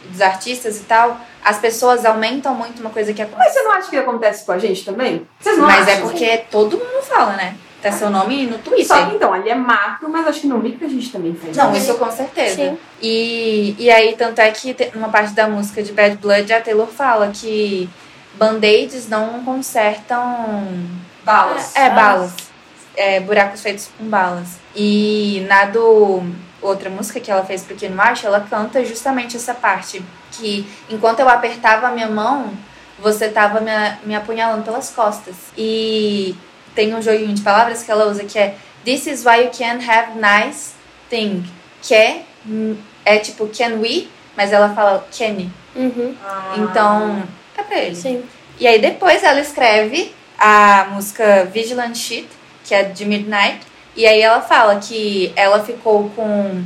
dos 0.05 0.21
artistas 0.21 0.77
e 0.77 0.83
tal, 0.83 1.19
as 1.43 1.57
pessoas 1.57 2.05
aumentam 2.05 2.53
muito 2.55 2.79
uma 2.81 2.89
coisa 2.89 3.13
que 3.13 3.21
Mas 3.21 3.31
acontece. 3.31 3.53
você 3.53 3.63
não 3.63 3.71
acha 3.71 3.89
que 3.89 3.97
acontece 3.97 4.45
com 4.45 4.51
a 4.53 4.59
gente 4.59 4.83
também? 4.85 5.25
Vocês 5.39 5.57
não 5.57 5.65
Mas 5.65 5.87
é 5.87 5.93
acham? 5.93 6.09
porque 6.09 6.37
todo 6.49 6.77
mundo 6.77 7.01
fala, 7.03 7.33
né? 7.33 7.55
Tá 7.81 7.91
seu 7.93 8.09
nome 8.09 8.45
no 8.45 8.57
Twitter. 8.57 8.85
Só 8.85 9.05
que 9.05 9.15
então, 9.15 9.31
ali 9.31 9.49
é 9.49 9.55
macro, 9.55 10.09
mas 10.09 10.27
acho 10.27 10.41
que 10.41 10.47
no 10.47 10.57
micro 10.57 10.85
a 10.85 10.89
gente 10.89 11.09
também 11.11 11.33
faz. 11.33 11.55
Não, 11.55 11.73
isso 11.73 11.93
com 11.95 12.11
certeza. 12.11 12.55
Sim. 12.55 12.77
E, 13.01 13.73
e 13.79 13.89
aí, 13.89 14.15
tanto 14.17 14.39
é 14.39 14.51
que 14.51 14.75
numa 14.93 15.07
parte 15.07 15.33
da 15.33 15.47
música 15.47 15.81
de 15.81 15.93
Bad 15.93 16.17
Blood, 16.17 16.51
a 16.51 16.59
Taylor 16.59 16.87
fala 16.87 17.31
que 17.33 17.89
band-aids 18.33 19.07
não 19.07 19.43
consertam. 19.45 20.67
Balas. 21.23 21.73
É, 21.75 21.89
balas. 21.89 22.33
É, 22.97 23.19
buracos 23.21 23.61
feitos 23.61 23.89
com 23.97 24.05
balas. 24.05 24.57
E 24.75 25.45
na 25.47 25.65
do. 25.65 26.23
Outra 26.61 26.89
música 26.89 27.21
que 27.21 27.31
ela 27.31 27.45
fez 27.45 27.63
pro 27.63 27.77
Ken 27.77 27.87
Marsh, 27.87 28.25
ela 28.25 28.41
canta 28.41 28.83
justamente 28.83 29.37
essa 29.37 29.53
parte. 29.53 30.03
Que 30.33 30.67
enquanto 30.89 31.21
eu 31.21 31.29
apertava 31.29 31.87
a 31.87 31.91
minha 31.91 32.09
mão, 32.09 32.51
você 32.99 33.29
tava 33.29 33.61
me, 33.61 33.71
me 34.03 34.13
apunhalando 34.13 34.63
pelas 34.63 34.89
costas. 34.89 35.35
E 35.57 36.35
tem 36.75 36.93
um 36.95 37.01
joguinho 37.01 37.33
de 37.33 37.41
palavras 37.41 37.83
que 37.83 37.91
ela 37.91 38.05
usa 38.07 38.23
que 38.23 38.37
é 38.39 38.55
This 38.85 39.07
is 39.07 39.25
why 39.25 39.43
you 39.43 39.51
can 39.57 39.79
have 39.85 40.17
nice 40.19 40.71
thing. 41.09 41.43
Que 41.81 42.21
é, 43.05 43.17
tipo 43.19 43.47
can 43.47 43.75
we, 43.79 44.07
mas 44.35 44.51
ela 44.53 44.69
fala 44.73 45.07
can. 45.15 45.49
Uhum, 45.75 46.15
Então, 46.57 47.23
é 47.57 47.63
pra 47.63 47.77
ele. 47.77 47.95
sim. 47.95 48.23
E 48.59 48.67
aí 48.67 48.79
depois 48.79 49.23
ela 49.23 49.39
escreve 49.39 50.13
a 50.37 50.87
música 50.91 51.45
Vigilant 51.53 51.95
Shit, 51.95 52.27
que 52.63 52.73
é 52.73 52.83
de 52.83 53.05
Midnight. 53.05 53.59
E 53.95 54.05
aí 54.05 54.21
ela 54.21 54.41
fala 54.41 54.77
que 54.79 55.31
ela 55.35 55.63
ficou 55.63 56.09
com 56.15 56.63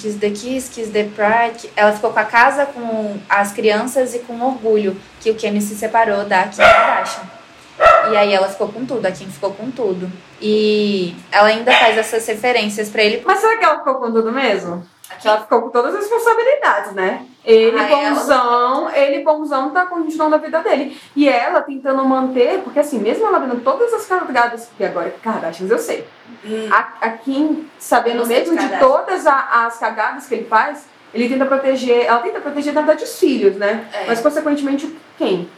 Kiss 0.00 0.18
the 0.18 0.30
Kiss, 0.30 0.70
Kiss 0.70 0.90
the 0.90 1.04
Pride. 1.04 1.70
Ela 1.76 1.92
ficou 1.92 2.12
com 2.12 2.18
a 2.20 2.24
casa, 2.24 2.66
com 2.66 3.16
as 3.28 3.52
crianças 3.52 4.14
e 4.14 4.20
com 4.20 4.40
orgulho 4.40 5.00
que 5.20 5.30
o 5.30 5.34
Kenny 5.34 5.60
se 5.60 5.74
separou 5.74 6.24
da 6.24 6.44
Kim 6.44 6.58
Kardashian. 6.58 7.22
E 8.12 8.16
aí 8.16 8.32
ela 8.32 8.48
ficou 8.48 8.68
com 8.68 8.84
tudo, 8.84 9.04
a 9.06 9.10
Kim 9.10 9.26
ficou 9.28 9.52
com 9.52 9.70
tudo. 9.70 10.10
E 10.40 11.14
ela 11.32 11.48
ainda 11.48 11.72
faz 11.72 11.96
essas 11.98 12.26
referências 12.26 12.88
pra 12.88 13.02
ele. 13.02 13.22
Mas 13.26 13.40
será 13.40 13.56
que 13.56 13.64
ela 13.64 13.78
ficou 13.78 13.94
com 13.96 14.12
tudo 14.12 14.30
mesmo? 14.32 14.86
Ela 15.24 15.40
ficou 15.40 15.62
com 15.62 15.68
todas 15.70 15.94
as 15.94 16.00
responsabilidades, 16.02 16.92
né? 16.92 17.24
Ele 17.44 17.78
ela- 17.78 17.88
bonzão, 18.10 18.90
ele 18.90 19.22
bonzão 19.24 19.70
tá 19.70 19.86
continuando 19.86 20.34
a 20.34 20.38
vida 20.38 20.60
dele. 20.60 21.00
E 21.14 21.28
ela 21.28 21.62
tentando 21.62 22.04
manter, 22.04 22.60
porque 22.62 22.80
assim, 22.80 22.98
mesmo 22.98 23.26
ela 23.26 23.38
vendo 23.38 23.60
todas 23.62 23.92
as 23.94 24.04
cagadas, 24.06 24.68
que 24.76 24.84
agora 24.84 25.14
Kardashians 25.22 25.70
eu 25.70 25.78
sei. 25.78 26.06
A, 26.70 26.88
a 27.06 27.10
Kim, 27.10 27.68
sabendo 27.78 28.22
Eu 28.22 28.26
mesmo 28.26 28.56
de 28.56 28.68
de 28.68 28.78
todas 28.78 29.26
a- 29.26 29.66
as 29.66 29.78
cagadas 29.78 30.26
que 30.26 30.34
ele 30.34 30.44
faz, 30.46 30.86
ele 31.14 31.28
tenta 31.28 31.46
proteger, 31.46 32.04
ela 32.04 32.18
tenta 32.20 32.40
proteger 32.40 32.72
na 32.74 32.80
verdade 32.82 33.04
os 33.04 33.18
filhos, 33.18 33.56
né? 33.56 33.88
É. 33.92 34.04
Mas 34.06 34.20
consequentemente 34.20 34.94
quem? 35.16 35.48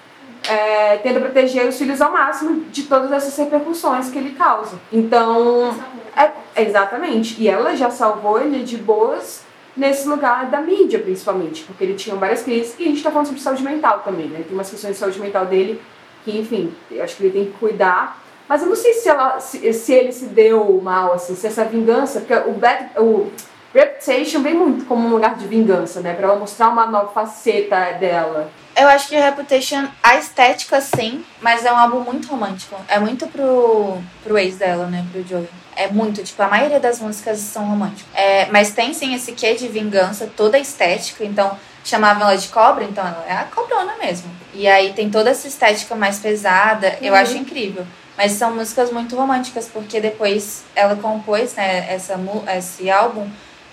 É, 0.49 0.97
tenta 0.99 1.21
proteger 1.21 1.67
os 1.67 1.77
filhos 1.77 2.01
ao 2.01 2.11
máximo 2.11 2.65
de 2.71 2.85
todas 2.85 3.13
essas 3.13 3.37
repercussões 3.37 4.09
que 4.09 4.17
ele 4.17 4.31
causa. 4.31 4.81
Então, 4.91 5.77
é, 6.17 6.63
exatamente. 6.63 7.41
E 7.41 7.49
ela 7.49 7.77
já 7.77 7.91
salvou 7.91 8.41
ele 8.41 8.65
de 8.65 8.79
boas 8.79 9.43
nesse 9.77 10.09
lugar 10.09 10.47
da 10.47 10.61
mídia, 10.61 10.99
principalmente, 10.99 11.65
porque 11.65 11.85
ele 11.85 11.95
tinha 11.95 12.17
várias 12.17 12.43
crises. 12.43 12.75
E 12.79 12.85
a 12.85 12.87
gente 12.87 13.03
tá 13.03 13.11
falando 13.11 13.27
sobre 13.27 13.41
saúde 13.41 13.63
mental 13.63 14.01
também, 14.01 14.27
né? 14.27 14.43
Tem 14.43 14.53
umas 14.53 14.69
questões 14.69 14.95
de 14.95 14.99
saúde 14.99 15.21
mental 15.21 15.47
dele 15.47 15.81
que, 16.25 16.37
enfim, 16.37 16.75
eu 16.91 17.05
acho 17.05 17.17
que 17.17 17.25
ele 17.25 17.33
tem 17.33 17.45
que 17.47 17.59
cuidar. 17.59 18.21
Mas 18.49 18.63
eu 18.63 18.69
não 18.69 18.77
sei 18.77 18.95
se, 18.95 19.09
ela, 19.09 19.39
se, 19.39 19.73
se 19.73 19.93
ele 19.93 20.11
se 20.11 20.27
deu 20.27 20.81
mal, 20.83 21.13
assim, 21.13 21.35
se 21.35 21.47
essa 21.47 21.65
vingança, 21.65 22.21
porque 22.21 22.35
o, 22.49 22.55
bad, 22.55 22.91
o 22.99 23.31
Reputation 23.75 24.43
vem 24.43 24.55
muito 24.55 24.87
como 24.87 25.07
um 25.07 25.11
lugar 25.11 25.37
de 25.37 25.47
vingança, 25.47 26.01
né? 26.01 26.15
Pra 26.15 26.29
ela 26.29 26.39
mostrar 26.39 26.69
uma 26.69 26.87
nova 26.87 27.09
faceta 27.09 27.93
dela. 27.93 28.51
Eu 28.75 28.89
acho 28.89 29.09
que 29.09 29.17
Reputation, 29.17 29.89
a 30.03 30.17
estética 30.17 30.81
sim, 30.81 31.25
mas 31.41 31.65
é 31.65 31.73
um 31.73 31.77
álbum 31.77 32.01
muito 32.01 32.29
romântico. 32.29 32.77
É 32.89 32.99
muito 32.99 33.27
pro, 33.27 33.99
pro 34.25 34.39
ex 34.39 34.57
dela, 34.57 34.87
né? 34.87 35.05
Pro 35.13 35.27
Joey. 35.27 35.49
É 35.77 35.89
muito, 35.89 36.23
tipo, 36.25 36.43
a 36.43 36.49
maioria 36.49 36.81
das 36.81 36.99
músicas 36.99 37.39
são 37.39 37.67
românticas. 37.67 38.07
É, 38.15 38.47
mas 38.47 38.71
tem 38.71 38.95
sim 38.95 39.15
esse 39.15 39.33
quê 39.33 39.55
de 39.55 39.69
vingança, 39.69 40.31
toda 40.37 40.57
a 40.57 40.61
estética. 40.61 41.25
Então, 41.25 41.57
chamavam 41.85 42.23
ela 42.23 42.37
de 42.37 42.49
cobra, 42.49 42.85
então 42.85 43.07
ela 43.07 43.25
é 43.29 43.33
a 43.33 43.45
cobrona 43.45 43.97
mesmo. 43.97 44.31
E 44.55 44.67
aí 44.67 44.93
tem 44.93 45.11
toda 45.11 45.31
essa 45.31 45.47
estética 45.47 45.95
mais 45.95 46.19
pesada, 46.19 46.99
eu 47.01 47.15
acho 47.15 47.37
incrível. 47.37 47.87
Mas 48.17 48.33
são 48.33 48.55
músicas 48.55 48.91
muito 48.91 49.15
românticas, 49.15 49.69
porque 49.73 50.01
depois 50.01 50.65
ela 50.75 50.97
compôs, 50.97 51.55
né, 51.55 51.87
essa, 51.89 52.19
esse 52.57 52.91
álbum, 52.91 53.29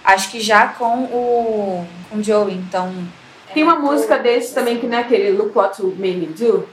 acho 0.06 0.32
que 0.32 0.40
já 0.40 0.68
com 0.70 1.04
o, 1.04 1.86
com 2.10 2.18
o 2.18 2.24
Joey, 2.24 2.54
então... 2.56 2.94
Tem 3.54 3.64
uma 3.64 3.80
música 3.80 4.18
desse 4.18 4.54
também 4.54 4.80
que 4.80 4.86
não 4.86 4.98
é 4.98 5.02
aquele 5.02 5.32
Look 5.32 5.58
What 5.58 5.82
You 5.82 5.96
Made 5.98 6.18
Me 6.18 6.28
Do, 6.28 6.68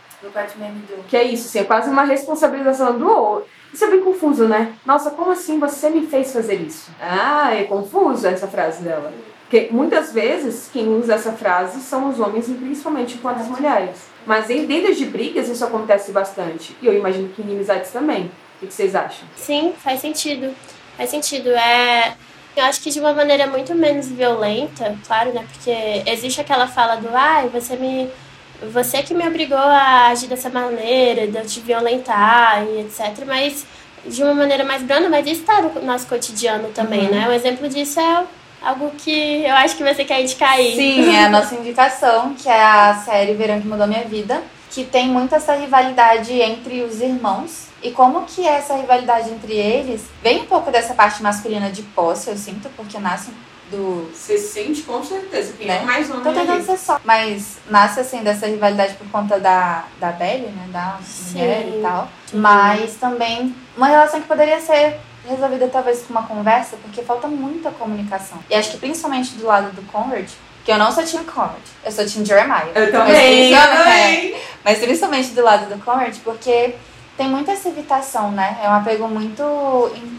que 1.08 1.16
é 1.16 1.24
isso, 1.24 1.48
assim, 1.48 1.60
é 1.60 1.64
quase 1.64 1.90
uma 1.90 2.04
responsabilização 2.04 2.98
do 2.98 3.08
outro. 3.08 3.48
Isso 3.72 3.84
é 3.84 3.90
bem 3.90 4.00
confuso, 4.00 4.46
né? 4.46 4.74
Nossa, 4.84 5.10
como 5.10 5.32
assim 5.32 5.58
você 5.58 5.88
me 5.88 6.06
fez 6.06 6.32
fazer 6.32 6.56
isso? 6.56 6.90
Ah, 7.00 7.54
é 7.54 7.64
confuso 7.64 8.26
essa 8.26 8.46
frase 8.46 8.82
dela. 8.82 9.12
Porque 9.42 9.68
muitas 9.70 10.12
vezes 10.12 10.68
quem 10.72 10.88
usa 10.88 11.14
essa 11.14 11.32
frase 11.32 11.80
são 11.80 12.08
os 12.08 12.20
homens, 12.20 12.48
e 12.48 12.54
principalmente 12.54 13.18
com 13.18 13.28
as 13.28 13.48
mulheres. 13.48 13.96
Mas 14.26 14.48
em 14.50 14.66
dentro 14.66 14.94
de 14.94 15.04
brigas 15.06 15.48
isso 15.48 15.64
acontece 15.64 16.12
bastante. 16.12 16.76
E 16.80 16.86
eu 16.86 16.94
imagino 16.94 17.28
que 17.28 17.42
em 17.42 17.46
inimizades 17.46 17.90
também. 17.90 18.30
O 18.60 18.66
que 18.66 18.72
vocês 18.72 18.94
acham? 18.94 19.26
Sim, 19.36 19.74
faz 19.76 20.00
sentido. 20.00 20.54
Faz 20.96 21.10
sentido. 21.10 21.50
É. 21.50 22.14
Eu 22.56 22.64
acho 22.64 22.80
que 22.80 22.90
de 22.90 23.00
uma 23.00 23.14
maneira 23.14 23.46
muito 23.46 23.74
menos 23.74 24.08
violenta, 24.08 24.96
claro, 25.06 25.32
né? 25.32 25.44
Porque 25.50 26.02
existe 26.06 26.40
aquela 26.40 26.66
fala 26.66 26.96
do 26.96 27.08
ai, 27.14 27.48
você 27.48 27.76
me. 27.76 28.08
Você 28.72 29.02
que 29.02 29.12
me 29.12 29.26
obrigou 29.26 29.58
a 29.58 30.08
agir 30.08 30.28
dessa 30.28 30.48
maneira, 30.48 31.26
de 31.26 31.36
eu 31.36 31.44
te 31.44 31.58
violentar 31.60 32.64
e 32.64 32.80
etc. 32.80 33.24
Mas 33.26 33.64
de 34.06 34.22
uma 34.22 34.34
maneira 34.34 34.64
mais 34.64 34.82
branda, 34.82 35.08
mas 35.08 35.26
isso 35.26 35.40
está 35.40 35.62
no 35.62 35.82
nosso 35.82 36.06
cotidiano 36.06 36.68
também, 36.68 37.08
né? 37.08 37.28
Um 37.28 37.32
exemplo 37.32 37.68
disso 37.68 37.98
é 37.98 38.24
algo 38.62 38.90
que 38.98 39.44
eu 39.44 39.54
acho 39.56 39.76
que 39.76 39.82
você 39.82 40.04
quer 40.04 40.20
indicar 40.20 40.52
aí. 40.52 40.76
Sim, 40.76 41.14
é 41.14 41.24
a 41.24 41.28
nossa 41.28 41.54
indicação, 41.54 42.34
que 42.34 42.48
é 42.48 42.62
a 42.62 42.94
série 43.04 43.34
Verão 43.34 43.60
que 43.60 43.66
Mudou 43.66 43.86
Minha 43.86 44.04
Vida, 44.04 44.42
que 44.70 44.84
tem 44.84 45.08
muito 45.08 45.34
essa 45.34 45.54
rivalidade 45.54 46.32
entre 46.40 46.82
os 46.82 47.00
irmãos. 47.00 47.71
E 47.82 47.90
como 47.90 48.24
que 48.24 48.46
é 48.46 48.52
essa 48.58 48.74
rivalidade 48.76 49.30
entre 49.30 49.52
eles 49.54 50.02
vem 50.22 50.42
um 50.42 50.46
pouco 50.46 50.70
dessa 50.70 50.94
parte 50.94 51.22
masculina 51.22 51.68
de 51.70 51.82
posse, 51.82 52.28
eu 52.30 52.36
sinto, 52.36 52.68
porque 52.76 52.98
nasce 52.98 53.30
do. 53.70 54.10
Você 54.14 54.38
sente 54.38 54.82
com 54.82 55.02
certeza. 55.02 55.54
Quem 55.58 55.66
Né? 55.66 55.78
é 55.78 55.84
mais 55.84 56.08
homem 56.10 56.22
Tô 56.22 56.32
tentando 56.32 56.64
ser 56.64 56.78
só. 56.78 57.00
Mas 57.04 57.56
nasce 57.68 58.00
assim 58.00 58.22
dessa 58.22 58.46
rivalidade 58.46 58.94
por 58.94 59.08
conta 59.10 59.40
da, 59.40 59.84
da 59.98 60.12
Belly, 60.12 60.46
né? 60.48 60.68
Da 60.70 60.98
Sim. 61.04 61.38
mulher 61.38 61.66
e 61.68 61.82
tal. 61.82 62.08
Sim. 62.26 62.36
Mas 62.38 62.94
também 62.96 63.54
uma 63.76 63.88
relação 63.88 64.20
que 64.20 64.28
poderia 64.28 64.60
ser 64.60 65.00
resolvida 65.28 65.68
talvez 65.68 66.02
com 66.02 66.10
uma 66.12 66.24
conversa, 66.24 66.76
porque 66.82 67.02
falta 67.02 67.26
muita 67.26 67.70
comunicação. 67.70 68.38
E 68.50 68.54
acho 68.54 68.70
que 68.72 68.76
principalmente 68.78 69.34
do 69.34 69.46
lado 69.46 69.72
do 69.72 69.82
Conrad, 69.90 70.28
que 70.64 70.70
eu 70.70 70.78
não 70.78 70.92
sou 70.92 71.02
Team 71.04 71.24
Conrad, 71.24 71.62
eu 71.84 71.90
sou 71.90 72.04
Team 72.06 72.24
Jeremiah. 72.24 72.68
Eu 72.74 72.82
Mas 72.82 72.90
também, 72.92 73.50
eu 73.50 73.58
principalmente- 73.58 73.82
também. 73.84 74.36
Mas 74.64 74.78
principalmente 74.78 75.28
do 75.30 75.42
lado 75.42 75.66
do 75.74 75.84
Conrad, 75.84 76.14
porque 76.22 76.74
tem 77.22 77.30
muita 77.30 77.52
essa 77.52 77.68
evitação, 77.68 78.32
né? 78.32 78.58
É 78.62 78.68
um 78.68 78.72
apego 78.72 79.06
muito 79.06 79.44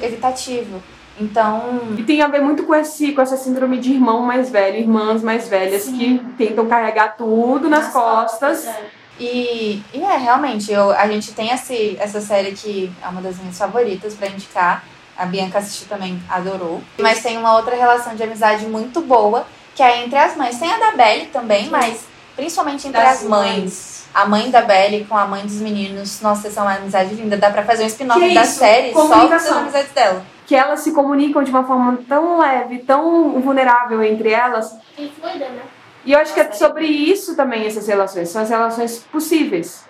evitativo. 0.01 0.81
Então, 1.19 1.81
E 1.97 2.03
tem 2.03 2.21
a 2.21 2.27
ver 2.27 2.41
muito 2.41 2.63
com, 2.63 2.73
esse, 2.73 3.11
com 3.11 3.21
essa 3.21 3.35
síndrome 3.35 3.77
de 3.77 3.91
irmão 3.91 4.21
mais 4.21 4.49
velho, 4.49 4.77
irmãs 4.77 5.21
mais 5.21 5.47
velhas 5.47 5.83
que 5.83 6.19
tentam 6.37 6.65
carregar 6.65 7.17
tudo 7.17 7.69
nas, 7.69 7.91
costas. 7.91 8.65
É. 8.65 8.85
E, 9.19 9.83
e 9.93 10.01
é, 10.01 10.17
realmente, 10.17 10.71
eu, 10.71 10.91
a 10.91 11.05
gente 11.07 11.33
tem 11.33 11.51
esse, 11.51 11.97
essa 11.99 12.19
série 12.19 12.53
que 12.53 12.91
é 13.03 13.07
uma 13.07 13.21
das 13.21 13.37
minhas 13.37 13.57
favoritas 13.57 14.15
pra 14.15 14.27
indicar. 14.27 14.83
A 15.15 15.25
Bianca 15.25 15.59
assistiu 15.59 15.87
também, 15.87 16.19
adorou. 16.27 16.81
Mas 16.97 17.21
tem 17.21 17.37
uma 17.37 17.55
outra 17.55 17.75
relação 17.75 18.15
de 18.15 18.23
amizade 18.23 18.65
muito 18.65 19.01
boa, 19.01 19.45
que 19.75 19.83
é 19.83 20.03
entre 20.03 20.17
as 20.17 20.35
mães. 20.35 20.57
Tem 20.57 20.71
a 20.71 20.79
da 20.79 20.91
Belly 20.93 21.27
também, 21.27 21.69
mas 21.69 22.05
principalmente 22.35 22.87
entre 22.87 22.99
Das 22.99 23.21
as 23.21 23.29
mães. 23.29 23.92
A 24.13 24.25
mãe 24.25 24.51
da 24.51 24.61
Belly 24.61 25.05
com 25.05 25.17
a 25.17 25.25
mãe 25.25 25.43
dos 25.43 25.59
meninos. 25.59 26.21
Nossa, 26.21 26.47
essa 26.47 26.59
é 26.59 26.63
uma 26.63 26.75
amizade 26.75 27.15
linda. 27.15 27.35
Dá 27.35 27.49
pra 27.49 27.63
fazer 27.63 27.83
um 27.83 27.87
spin-off 27.87 28.19
da 28.19 28.43
isso? 28.43 28.59
série 28.59 28.93
só 28.93 29.25
das 29.25 29.51
amizades 29.51 29.91
dela. 29.91 30.23
Que 30.45 30.55
elas 30.55 30.81
se 30.81 30.91
comunicam 30.91 31.43
de 31.43 31.49
uma 31.49 31.63
forma 31.63 31.97
tão 32.07 32.39
leve, 32.39 32.79
tão 32.79 33.41
vulnerável 33.41 34.03
entre 34.03 34.29
elas. 34.29 34.75
E 34.97 35.09
fluida, 35.09 35.45
né? 35.45 35.61
E 36.05 36.11
eu 36.11 36.19
acho 36.19 36.33
que 36.33 36.39
é 36.39 36.51
sobre 36.51 36.85
isso 36.85 37.35
também 37.35 37.65
essas 37.65 37.87
relações, 37.87 38.29
são 38.29 38.41
as 38.41 38.49
relações 38.49 38.99
possíveis. 39.11 39.85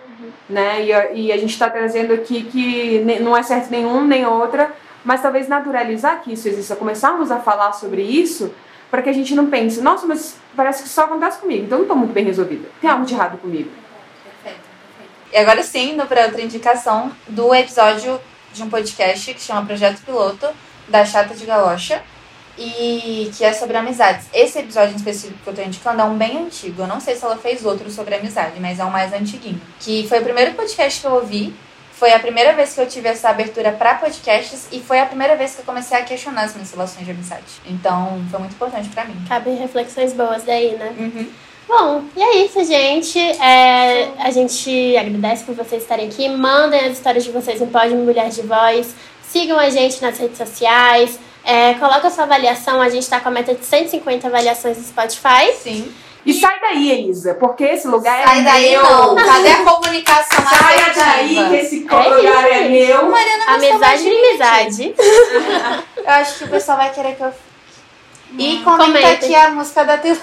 Né? 0.47 0.85
E, 0.85 0.93
a, 0.93 1.11
e 1.11 1.31
a 1.31 1.37
gente 1.37 1.51
está 1.51 1.69
trazendo 1.69 2.13
aqui 2.13 2.43
que 2.43 2.99
não 3.19 3.35
é 3.35 3.41
certo 3.41 3.71
nenhum 3.71 4.05
nem 4.05 4.25
outra, 4.25 4.71
mas 5.03 5.21
talvez 5.21 5.47
naturalizar 5.47 6.21
que 6.21 6.33
isso 6.33 6.47
exista, 6.47 6.75
começarmos 6.75 7.31
a 7.31 7.39
falar 7.39 7.73
sobre 7.73 8.03
isso 8.03 8.53
para 8.91 9.01
que 9.01 9.09
a 9.09 9.13
gente 9.13 9.33
não 9.33 9.47
pense, 9.47 9.81
nossa, 9.81 10.05
mas 10.05 10.37
parece 10.55 10.83
que 10.83 10.89
só 10.89 11.05
acontece 11.05 11.39
comigo, 11.39 11.65
então 11.65 11.77
eu 11.77 11.79
não 11.79 11.85
estou 11.85 11.97
muito 11.97 12.13
bem 12.13 12.23
resolvida. 12.23 12.69
Tem 12.79 12.89
algo 12.89 13.05
de 13.05 13.15
errado 13.15 13.39
comigo. 13.39 13.69
E 15.33 15.37
agora 15.37 15.63
sim, 15.63 15.93
indo 15.93 16.05
para 16.05 16.25
outra 16.25 16.43
indicação 16.43 17.11
do 17.27 17.55
episódio 17.55 18.21
de 18.53 18.61
um 18.61 18.69
podcast 18.69 19.33
que 19.33 19.41
chama 19.41 19.65
Projeto 19.65 19.99
Piloto, 20.05 20.47
da 20.87 21.03
Chata 21.03 21.33
de 21.33 21.43
Galocha, 21.43 22.03
e 22.55 23.31
que 23.35 23.43
é 23.43 23.51
sobre 23.51 23.75
amizades. 23.75 24.27
Esse 24.31 24.59
episódio 24.59 24.93
em 24.93 24.97
específico 24.97 25.39
que 25.43 25.49
eu 25.49 25.55
tô 25.55 25.63
indicando 25.63 26.03
é 26.03 26.03
um 26.03 26.15
bem 26.15 26.37
antigo. 26.37 26.83
Eu 26.83 26.87
não 26.87 26.99
sei 26.99 27.15
se 27.15 27.25
ela 27.25 27.35
fez 27.35 27.65
outro 27.65 27.89
sobre 27.89 28.13
amizade, 28.13 28.59
mas 28.59 28.77
é 28.77 28.85
um 28.85 28.91
mais 28.91 29.11
antiguinho. 29.11 29.59
Que 29.79 30.05
foi 30.07 30.19
o 30.19 30.23
primeiro 30.23 30.53
podcast 30.53 31.01
que 31.01 31.07
eu 31.07 31.13
ouvi. 31.13 31.51
Foi 31.93 32.13
a 32.13 32.19
primeira 32.19 32.53
vez 32.53 32.75
que 32.75 32.81
eu 32.81 32.87
tive 32.87 33.09
essa 33.09 33.29
abertura 33.29 33.71
para 33.71 33.95
podcasts 33.95 34.67
e 34.71 34.79
foi 34.81 34.99
a 34.99 35.05
primeira 35.07 35.35
vez 35.35 35.55
que 35.55 35.61
eu 35.61 35.65
comecei 35.65 35.97
a 35.97 36.03
questionar 36.03 36.43
as 36.43 36.53
minhas 36.53 36.69
relações 36.69 37.05
de 37.05 37.11
amizade. 37.11 37.59
Então, 37.65 38.23
foi 38.29 38.39
muito 38.39 38.53
importante 38.53 38.87
para 38.89 39.05
mim. 39.05 39.15
Cabem 39.27 39.55
reflexões 39.55 40.13
boas 40.13 40.43
daí, 40.43 40.75
né? 40.75 40.93
Bom, 41.67 42.03
e 42.15 42.21
é 42.21 42.35
isso, 42.45 42.63
gente. 42.65 43.19
É, 43.19 44.09
a 44.19 44.29
gente 44.31 44.95
agradece 44.97 45.43
por 45.43 45.55
vocês 45.55 45.81
estarem 45.81 46.07
aqui. 46.07 46.27
Mandem 46.29 46.79
as 46.81 46.93
histórias 46.93 47.23
de 47.23 47.31
vocês 47.31 47.59
no 47.61 47.67
Pode 47.67 47.95
Mulher 47.95 48.29
de 48.29 48.41
Voz. 48.41 48.93
Sigam 49.23 49.57
a 49.57 49.69
gente 49.69 50.01
nas 50.01 50.17
redes 50.17 50.37
sociais. 50.37 51.17
É, 51.43 51.73
coloca 51.75 52.07
a 52.07 52.11
sua 52.11 52.25
avaliação. 52.25 52.79
A 52.81 52.89
gente 52.89 53.09
tá 53.09 53.19
com 53.19 53.29
a 53.29 53.31
meta 53.31 53.55
de 53.55 53.65
150 53.65 54.27
avaliações 54.27 54.77
no 54.77 54.83
Spotify. 54.83 55.51
Sim. 55.57 55.91
E 56.25 56.33
sai 56.33 56.57
daí, 56.61 56.89
Elisa, 56.89 57.33
porque 57.33 57.65
esse 57.65 57.85
lugar 57.85 58.23
Sai 58.25 58.39
é 58.39 58.43
daí 58.43 58.71
meu. 58.71 58.81
não. 58.83 59.15
Cadê 59.15 59.51
a 59.51 59.63
comunicação 59.63 60.45
Saia 60.45 60.85
assertiva? 60.87 61.41
daí 61.43 61.49
que 61.49 61.55
esse 61.65 61.85
É 61.89 62.09
lugar 62.09 62.45
é 62.49 62.61
isso. 62.61 62.69
meu. 62.71 63.11
Mariana 63.11 63.45
gostou 63.45 63.57
mais 63.57 63.63
Amizade 63.73 64.03
de 64.03 64.07
e 64.07 64.11
mim, 64.11 64.17
inimizade. 64.19 64.95
Eu 65.97 66.09
acho 66.09 66.37
que 66.37 66.43
o 66.45 66.47
pessoal 66.47 66.77
vai 66.77 66.91
querer 66.93 67.15
que 67.15 67.23
eu. 67.23 67.33
E 68.37 68.61
comenta 68.63 68.85
Comentem. 68.85 69.13
aqui 69.13 69.35
a 69.35 69.51
música 69.51 69.83
da 69.83 69.97
Taylor. 69.97 70.19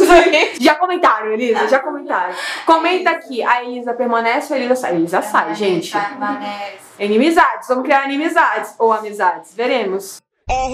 Já 0.60 0.74
comentaram, 0.74 1.32
Elisa? 1.32 1.68
Já 1.68 1.78
comentaram. 1.78 2.34
Comenta 2.66 3.10
aqui. 3.10 3.42
A 3.42 3.64
Elisa 3.64 3.94
permanece 3.94 4.52
ou 4.52 4.58
a 4.58 4.62
Elisa 4.62 4.76
sai? 4.76 4.90
A 4.90 4.94
Elisa 4.94 5.22
sai, 5.22 5.54
gente. 5.54 5.92
Permanece. 5.92 6.78
Inimizades. 6.98 7.68
Vamos 7.68 7.84
criar 7.84 8.04
inimizades. 8.04 8.74
Ou 8.78 8.92
amizades. 8.92 9.54
Veremos. 9.54 10.18
Oh, 10.50 10.70